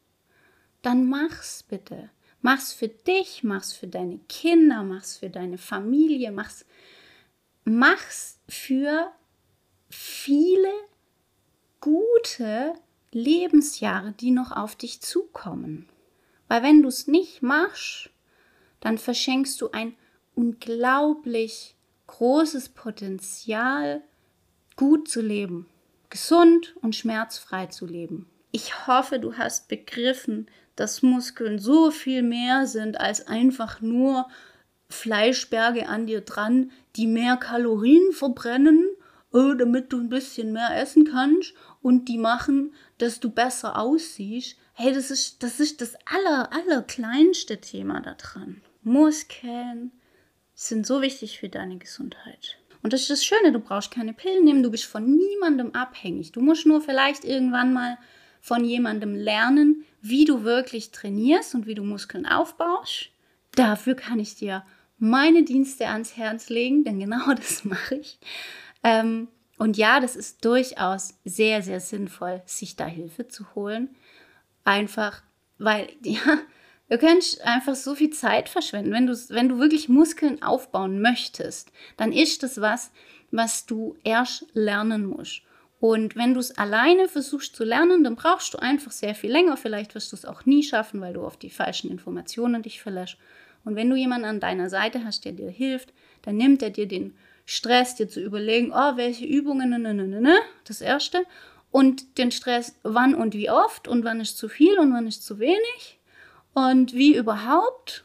dann 0.83 1.09
mach's 1.09 1.63
bitte. 1.63 2.11
Mach's 2.41 2.73
für 2.73 2.89
dich, 2.89 3.43
mach's 3.43 3.73
für 3.73 3.89
deine 3.89 4.19
Kinder, 4.29 4.85
mach's 4.85 5.17
für 5.17 5.29
deine 5.29 5.59
Familie, 5.59 6.31
mach's, 6.31 6.65
mach's 7.65 8.39
für 8.49 9.11
viele 9.91 10.73
gute 11.81 12.75
Lebensjahre, 13.11 14.13
die 14.13 14.31
noch 14.31 14.53
auf 14.53 14.77
dich 14.77 15.01
zukommen. 15.01 15.89
Weil 16.49 16.63
wenn 16.63 16.83
du 16.83 16.89
es 16.89 17.07
nicht 17.07 17.43
machst, 17.43 18.11
dann 18.81 18.99
verschenkst 18.99 19.61
du 19.61 19.71
ein 19.71 19.95
unglaublich 20.35 21.77
großes 22.07 22.71
Potenzial, 22.71 24.03
gut 24.77 25.09
zu 25.09 25.21
leben, 25.21 25.67
gesund 26.11 26.75
und 26.81 26.97
schmerzfrei 26.97 27.67
zu 27.67 27.87
leben. 27.87 28.29
Ich 28.51 28.87
hoffe, 28.87 29.19
du 29.19 29.37
hast 29.37 29.69
begriffen, 29.69 30.49
dass 30.75 31.03
Muskeln 31.03 31.59
so 31.59 31.91
viel 31.91 32.23
mehr 32.23 32.67
sind 32.67 33.01
als 33.01 33.27
einfach 33.27 33.81
nur 33.81 34.29
Fleischberge 34.89 35.89
an 35.89 36.07
dir 36.07 36.23
dran, 36.23 36.71
die 36.97 37.07
mehr 37.07 37.37
Kalorien 37.37 38.13
verbrennen, 38.13 38.89
äh, 39.35 39.57
damit 39.57 39.93
du 39.93 39.99
ein 39.99 40.09
bisschen 40.09 40.53
mehr 40.53 40.81
essen 40.81 41.05
kannst 41.05 41.53
und 41.83 42.09
die 42.09 42.17
machen, 42.17 42.73
dass 42.97 43.21
du 43.21 43.31
besser 43.31 43.79
aussiehst. 43.79 44.57
Hey, 44.81 44.95
das 44.95 45.11
ist 45.11 45.43
das, 45.43 45.59
ist 45.59 45.81
das 45.81 45.97
aller, 46.05 46.53
aller 46.53 46.83
kleinste 46.83 47.61
Thema 47.61 48.01
da 48.01 48.15
dran. 48.15 48.63
Muskeln 48.85 49.91
sind 50.55 50.87
so 50.87 51.03
wichtig 51.03 51.41
für 51.41 51.49
deine 51.49 51.79
Gesundheit. 51.79 52.59
Und 52.85 52.93
das 52.93 53.01
ist 53.01 53.11
das 53.11 53.25
Schöne, 53.25 53.51
du 53.51 53.59
brauchst 53.59 53.91
keine 53.91 54.13
Pillen 54.13 54.45
nehmen, 54.45 54.63
du 54.63 54.71
bist 54.71 54.85
von 54.85 55.17
niemandem 55.17 55.75
abhängig. 55.75 56.31
Du 56.31 56.41
musst 56.41 56.65
nur 56.65 56.81
vielleicht 56.81 57.25
irgendwann 57.25 57.73
mal 57.73 57.99
von 58.41 58.65
jemandem 58.65 59.17
lernen, 59.17 59.85
wie 60.01 60.25
du 60.25 60.45
wirklich 60.45 60.93
trainierst 60.93 61.57
und 61.57 61.67
wie 61.67 61.75
du 61.75 61.83
Muskeln 61.83 62.25
aufbaust, 62.25 63.11
dafür 63.57 63.97
kann 63.97 64.21
ich 64.21 64.37
dir 64.37 64.65
meine 64.97 65.43
Dienste 65.43 65.89
ans 65.89 66.17
Herz 66.17 66.51
legen, 66.51 66.85
denn 66.85 67.01
genau 67.01 67.33
das 67.35 67.65
mache 67.65 67.97
ich. 67.97 68.21
Ähm, 68.85 69.27
und 69.59 69.77
ja, 69.77 69.99
das 69.99 70.15
ist 70.15 70.45
durchaus 70.45 71.15
sehr, 71.25 71.63
sehr 71.63 71.81
sinnvoll, 71.81 72.43
sich 72.47 72.77
da 72.77 72.87
Hilfe 72.87 73.27
zu 73.27 73.57
holen. 73.57 73.97
Einfach, 74.69 75.23
weil, 75.57 75.89
ja, 76.03 76.41
du 76.91 76.99
kannst 76.99 77.41
einfach 77.41 77.75
so 77.75 77.95
viel 77.95 78.11
Zeit 78.11 78.51
verschwenden. 78.51 78.93
Wenn 78.93 79.07
du, 79.07 79.15
wenn 79.31 79.49
du 79.49 79.59
wirklich 79.59 79.89
Muskeln 79.89 80.43
aufbauen 80.43 81.01
möchtest, 81.01 81.73
dann 81.97 82.13
ist 82.13 82.43
das 82.43 82.61
was, 82.61 82.93
was 83.31 83.65
du 83.65 83.97
erst 84.05 84.45
lernen 84.53 85.07
musst. 85.07 85.41
Und 85.81 86.17
wenn 86.17 86.35
du 86.35 86.41
es 86.41 86.59
alleine 86.59 87.09
versuchst 87.09 87.57
zu 87.57 87.65
lernen, 87.65 88.05
dann 88.05 88.15
brauchst 88.15 88.53
du 88.53 88.59
einfach 88.59 88.91
sehr 88.91 89.15
viel 89.15 89.31
länger. 89.33 89.57
Vielleicht 89.57 89.95
wirst 89.95 90.13
du 90.13 90.17
es 90.17 90.27
auch 90.27 90.45
nie 90.45 90.63
schaffen, 90.63 91.01
weil 91.01 91.15
du 91.15 91.25
auf 91.25 91.39
die 91.39 91.51
falschen 91.51 91.91
Informationen 91.91 92.63
dich 92.63 92.83
verlässt. 92.83 93.17
Und 93.65 93.75
wenn 93.75 93.89
du 93.89 93.97
jemanden 93.97 94.27
an 94.27 94.41
deiner 94.41 94.69
Seite 94.69 95.03
hast, 95.03 95.25
der 95.25 95.33
dir 95.33 95.51
hilft, 95.51 95.95
dann 96.23 96.37
nimmt 96.37 96.63
er 96.63 96.71
dir 96.71 96.87
den 96.87 97.17
Stress, 97.47 97.95
dir 97.95 98.09
zu 98.09 98.21
überlegen, 98.21 98.73
oh, 98.75 98.97
welche 98.97 99.25
Übungen, 99.25 99.71
ne, 99.71 99.79
ne, 99.79 99.95
ne, 99.95 100.07
ne, 100.07 100.21
ne, 100.21 100.39
das 100.65 100.83
erste. 100.83 101.25
Und 101.71 102.19
den 102.19 102.31
Stress, 102.31 102.75
wann 102.83 103.15
und 103.15 103.35
wie 103.35 103.51
oft 103.51 103.89
und 103.89 104.05
wann 104.05 104.21
ist 104.21 104.39
zu 104.39 104.49
viel 104.49 104.79
und 104.79 104.93
wann 104.93 105.07
ist 105.07 105.25
zu 105.25 105.39
wenig 105.39 105.99
und 106.55 106.95
wie 106.95 107.15
überhaupt. 107.15 108.05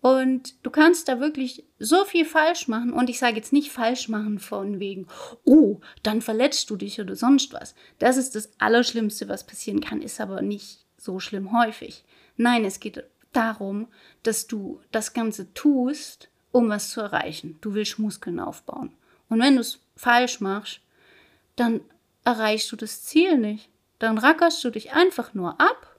Und 0.00 0.54
du 0.62 0.70
kannst 0.70 1.08
da 1.08 1.18
wirklich 1.18 1.64
so 1.78 2.04
viel 2.04 2.26
falsch 2.26 2.68
machen. 2.68 2.92
Und 2.92 3.08
ich 3.08 3.18
sage 3.18 3.36
jetzt 3.36 3.54
nicht 3.54 3.72
falsch 3.72 4.08
machen 4.08 4.38
von 4.38 4.78
wegen, 4.78 5.06
oh, 5.44 5.80
dann 6.02 6.20
verletzt 6.20 6.68
du 6.68 6.76
dich 6.76 7.00
oder 7.00 7.16
sonst 7.16 7.54
was. 7.54 7.74
Das 7.98 8.18
ist 8.18 8.34
das 8.34 8.50
Allerschlimmste, 8.58 9.28
was 9.28 9.46
passieren 9.46 9.80
kann, 9.80 10.02
ist 10.02 10.20
aber 10.20 10.42
nicht 10.42 10.84
so 10.98 11.20
schlimm 11.20 11.58
häufig. 11.58 12.04
Nein, 12.36 12.64
es 12.64 12.80
geht 12.80 13.02
darum, 13.32 13.88
dass 14.22 14.46
du 14.46 14.80
das 14.92 15.14
Ganze 15.14 15.52
tust, 15.54 16.28
um 16.52 16.68
was 16.68 16.90
zu 16.90 17.00
erreichen. 17.00 17.56
Du 17.60 17.74
willst 17.74 17.98
Muskeln 17.98 18.40
aufbauen. 18.40 18.92
Und 19.28 19.40
wenn 19.40 19.54
du 19.54 19.62
es 19.62 19.78
falsch 19.96 20.40
machst, 20.40 20.80
dann 21.56 21.80
erreichst 22.24 22.70
du 22.72 22.76
das 22.76 23.02
Ziel 23.04 23.38
nicht. 23.38 23.68
Dann 23.98 24.18
rackerst 24.18 24.62
du 24.64 24.70
dich 24.70 24.92
einfach 24.92 25.34
nur 25.34 25.60
ab 25.60 25.98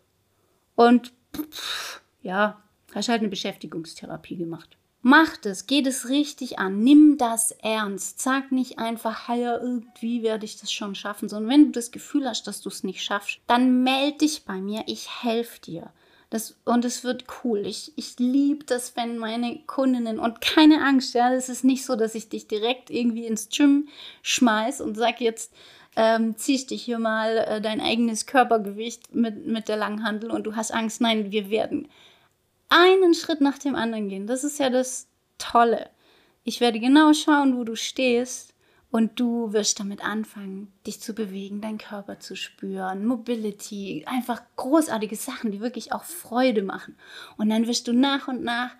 und 0.75 1.13
pff, 1.35 2.01
ja, 2.21 2.61
hast 2.93 3.09
halt 3.09 3.21
eine 3.21 3.29
Beschäftigungstherapie 3.29 4.37
gemacht. 4.37 4.77
Mach 5.07 5.37
das, 5.37 5.67
geh 5.67 5.83
das 5.83 6.09
richtig 6.09 6.57
an, 6.57 6.79
nimm 6.79 7.19
das 7.19 7.51
ernst. 7.51 8.19
Sag 8.21 8.51
nicht 8.51 8.79
einfach, 8.79 9.29
ja, 9.29 9.55
irgendwie 9.55 10.23
werde 10.23 10.45
ich 10.45 10.59
das 10.59 10.71
schon 10.71 10.95
schaffen, 10.95 11.29
sondern 11.29 11.51
wenn 11.51 11.65
du 11.65 11.71
das 11.73 11.91
Gefühl 11.91 12.27
hast, 12.27 12.47
dass 12.47 12.61
du 12.61 12.69
es 12.69 12.83
nicht 12.83 13.03
schaffst, 13.03 13.39
dann 13.45 13.83
melde 13.83 14.17
dich 14.17 14.45
bei 14.45 14.59
mir, 14.59 14.83
ich 14.87 15.23
helfe 15.23 15.61
dir. 15.61 15.91
Das, 16.31 16.57
und 16.65 16.85
es 16.85 17.03
wird 17.03 17.25
cool. 17.43 17.67
Ich, 17.67 17.93
ich 17.97 18.17
liebe 18.17 18.65
das, 18.65 18.95
wenn 18.95 19.19
meine 19.19 19.59
Kundinnen, 19.67 20.17
und 20.17 20.41
keine 20.41 20.83
Angst, 20.83 21.13
ja, 21.13 21.31
es 21.31 21.49
ist 21.49 21.63
nicht 21.63 21.85
so, 21.85 21.95
dass 21.95 22.15
ich 22.15 22.29
dich 22.29 22.47
direkt 22.47 22.89
irgendwie 22.89 23.27
ins 23.27 23.49
Gym 23.49 23.87
schmeiß 24.23 24.81
und 24.81 24.95
sag 24.97 25.21
jetzt, 25.21 25.53
ähm, 25.95 26.35
ziehst 26.37 26.71
dich 26.71 26.83
hier 26.83 26.99
mal 26.99 27.37
äh, 27.37 27.61
dein 27.61 27.81
eigenes 27.81 28.25
Körpergewicht 28.25 29.15
mit, 29.15 29.45
mit 29.45 29.67
der 29.67 29.77
Langhandel 29.77 30.31
und 30.31 30.43
du 30.45 30.55
hast 30.55 30.73
Angst. 30.73 31.01
Nein, 31.01 31.31
wir 31.31 31.49
werden 31.49 31.87
einen 32.69 33.13
Schritt 33.13 33.41
nach 33.41 33.57
dem 33.57 33.75
anderen 33.75 34.09
gehen. 34.09 34.27
Das 34.27 34.43
ist 34.43 34.59
ja 34.59 34.69
das 34.69 35.07
Tolle. 35.37 35.89
Ich 36.43 36.61
werde 36.61 36.79
genau 36.79 37.13
schauen, 37.13 37.57
wo 37.57 37.63
du 37.63 37.75
stehst 37.75 38.53
und 38.91 39.19
du 39.19 39.51
wirst 39.51 39.79
damit 39.79 40.05
anfangen, 40.05 40.71
dich 40.87 41.01
zu 41.01 41.13
bewegen, 41.13 41.59
deinen 41.59 41.77
Körper 41.77 42.19
zu 42.19 42.35
spüren, 42.35 43.05
Mobility, 43.05 44.05
einfach 44.07 44.41
großartige 44.55 45.15
Sachen, 45.15 45.51
die 45.51 45.59
wirklich 45.59 45.91
auch 45.91 46.03
Freude 46.03 46.61
machen. 46.61 46.97
Und 47.37 47.49
dann 47.49 47.67
wirst 47.67 47.87
du 47.87 47.93
nach 47.93 48.27
und 48.27 48.43
nach 48.43 48.71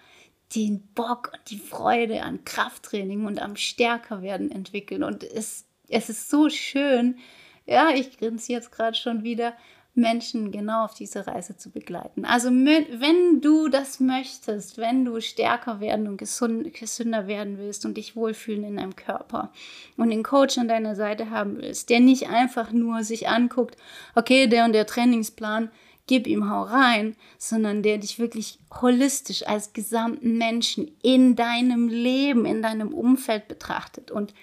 den 0.55 0.87
Bock 0.93 1.31
und 1.33 1.49
die 1.49 1.57
Freude 1.57 2.23
an 2.23 2.45
Krafttraining 2.45 3.25
und 3.25 3.41
am 3.41 3.55
stärker 3.55 4.21
werden 4.21 4.51
entwickeln. 4.51 5.03
Und 5.03 5.23
es, 5.23 5.65
es 5.89 6.09
ist 6.09 6.29
so 6.29 6.49
schön. 6.49 7.17
Ja, 7.65 7.89
ich 7.89 8.17
grinse 8.17 8.51
jetzt 8.51 8.71
gerade 8.71 8.95
schon 8.95 9.23
wieder, 9.23 9.53
Menschen 9.95 10.51
genau 10.51 10.83
auf 10.83 10.93
diese 10.93 11.25
Reise 11.25 11.55
zu 11.55 11.71
begleiten. 11.71 12.25
Also 12.25 12.49
wenn 12.49 13.41
du 13.41 13.69
das 13.69 14.01
möchtest, 14.01 14.77
wenn 14.77 15.05
du 15.05 15.21
stärker 15.21 15.79
werden 15.79 16.07
und 16.07 16.17
gesund, 16.17 16.73
gesünder 16.73 17.27
werden 17.27 17.57
willst 17.57 17.85
und 17.85 17.95
dich 17.95 18.15
wohlfühlen 18.15 18.65
in 18.65 18.75
deinem 18.75 18.95
Körper 18.97 19.51
und 19.95 20.09
den 20.09 20.23
Coach 20.23 20.57
an 20.57 20.67
deiner 20.67 20.95
Seite 20.95 21.29
haben 21.29 21.57
willst, 21.57 21.89
der 21.89 22.01
nicht 22.01 22.29
einfach 22.29 22.73
nur 22.73 23.03
sich 23.03 23.29
anguckt, 23.29 23.77
okay, 24.15 24.47
der 24.47 24.65
und 24.65 24.73
der 24.73 24.85
Trainingsplan, 24.85 25.71
gib 26.07 26.27
ihm 26.27 26.49
hau 26.49 26.63
rein, 26.63 27.15
sondern 27.37 27.81
der 27.81 27.97
dich 27.97 28.19
wirklich 28.19 28.59
holistisch 28.81 29.47
als 29.47 29.71
gesamten 29.71 30.37
Menschen 30.37 30.91
in 31.01 31.35
deinem 31.35 31.87
Leben, 31.87 32.45
in 32.45 32.61
deinem 32.61 32.93
Umfeld 32.93 33.47
betrachtet 33.47 34.11
und 34.11 34.33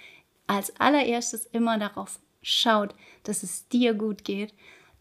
als 0.46 0.78
allererstes 0.78 1.46
immer 1.46 1.78
darauf 1.78 2.18
schaut, 2.42 2.94
dass 3.22 3.42
es 3.42 3.68
dir 3.68 3.94
gut 3.94 4.24
geht 4.24 4.52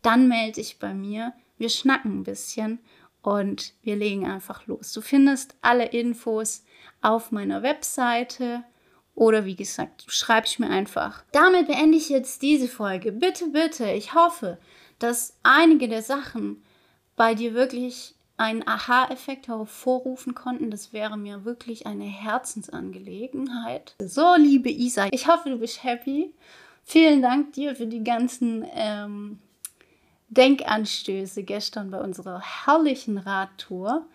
dann 0.01 0.27
melde 0.27 0.53
dich 0.53 0.79
bei 0.79 0.93
mir. 0.93 1.33
Wir 1.57 1.69
schnacken 1.69 2.19
ein 2.19 2.23
bisschen 2.23 2.79
und 3.21 3.73
wir 3.83 3.95
legen 3.95 4.27
einfach 4.27 4.65
los. 4.67 4.93
Du 4.93 5.01
findest 5.01 5.55
alle 5.61 5.85
Infos 5.85 6.63
auf 7.01 7.31
meiner 7.31 7.61
Webseite 7.61 8.63
oder 9.13 9.45
wie 9.45 9.55
gesagt, 9.55 10.05
du 10.05 10.11
schreibst 10.11 10.59
mir 10.59 10.69
einfach. 10.69 11.23
Damit 11.31 11.67
beende 11.67 11.97
ich 11.97 12.09
jetzt 12.09 12.41
diese 12.41 12.67
Folge. 12.67 13.11
Bitte, 13.11 13.47
bitte, 13.47 13.91
ich 13.91 14.13
hoffe, 14.13 14.57
dass 14.99 15.37
einige 15.43 15.87
der 15.87 16.01
Sachen 16.01 16.63
bei 17.15 17.35
dir 17.35 17.53
wirklich 17.53 18.15
einen 18.41 18.67
Aha-Effekt 18.67 19.47
hervorrufen 19.47 20.33
konnten. 20.33 20.71
Das 20.71 20.93
wäre 20.93 21.15
mir 21.15 21.45
wirklich 21.45 21.85
eine 21.85 22.05
Herzensangelegenheit. 22.05 23.93
So, 23.99 24.35
liebe 24.35 24.69
Isa, 24.69 25.07
ich 25.11 25.27
hoffe, 25.27 25.51
du 25.51 25.59
bist 25.59 25.83
happy. 25.83 26.33
Vielen 26.83 27.21
Dank 27.21 27.53
dir 27.53 27.75
für 27.75 27.85
die 27.85 28.03
ganzen 28.03 28.65
ähm, 28.73 29.37
Denkanstöße 30.29 31.43
gestern 31.43 31.91
bei 31.91 32.01
unserer 32.01 32.41
herrlichen 32.41 33.19
Radtour. 33.19 34.07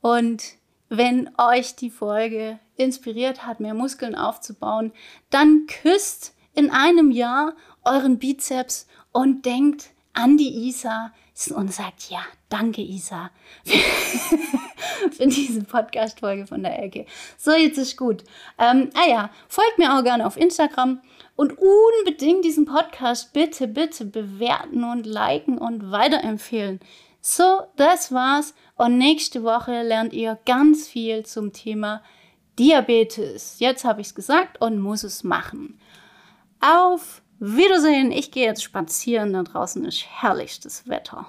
Und 0.00 0.42
wenn 0.88 1.30
euch 1.36 1.76
die 1.76 1.90
Folge 1.90 2.58
inspiriert 2.76 3.46
hat, 3.46 3.60
mehr 3.60 3.74
Muskeln 3.74 4.14
aufzubauen, 4.14 4.92
dann 5.28 5.66
küsst 5.66 6.34
in 6.54 6.70
einem 6.70 7.10
Jahr 7.10 7.54
euren 7.84 8.18
Bizeps 8.18 8.86
und 9.12 9.44
denkt 9.44 9.90
an 10.14 10.38
die 10.38 10.68
Isa 10.68 11.12
und 11.54 11.72
sagt, 11.72 12.10
ja, 12.10 12.20
danke 12.48 12.80
Isa 12.80 13.30
für 13.64 15.26
diese 15.26 15.64
Podcast-Folge 15.64 16.46
von 16.46 16.62
der 16.62 16.80
Ecke. 16.80 17.06
So, 17.36 17.52
jetzt 17.52 17.78
ist 17.78 17.96
gut. 17.96 18.22
Ähm, 18.58 18.90
ah 18.94 19.08
ja, 19.08 19.30
folgt 19.48 19.78
mir 19.78 19.96
auch 19.96 20.04
gerne 20.04 20.26
auf 20.26 20.36
Instagram 20.36 21.00
und 21.34 21.58
unbedingt 21.58 22.44
diesen 22.44 22.66
Podcast 22.66 23.32
bitte, 23.32 23.66
bitte 23.66 24.04
bewerten 24.04 24.84
und 24.84 25.06
liken 25.06 25.58
und 25.58 25.90
weiterempfehlen. 25.90 26.78
So, 27.20 27.62
das 27.76 28.12
war's. 28.12 28.54
Und 28.76 28.98
nächste 28.98 29.42
Woche 29.42 29.82
lernt 29.82 30.12
ihr 30.12 30.38
ganz 30.46 30.86
viel 30.86 31.26
zum 31.26 31.52
Thema 31.52 32.02
Diabetes. 32.58 33.58
Jetzt 33.58 33.84
habe 33.84 34.02
ich 34.02 34.08
es 34.08 34.14
gesagt 34.14 34.60
und 34.60 34.78
muss 34.78 35.02
es 35.02 35.24
machen. 35.24 35.80
Auf 36.60 37.22
Wiedersehen. 37.46 38.10
Ich 38.10 38.30
gehe 38.30 38.46
jetzt 38.46 38.62
spazieren. 38.62 39.34
Da 39.34 39.42
draußen 39.42 39.84
ist 39.84 40.06
herrlichstes 40.08 40.88
Wetter. 40.88 41.26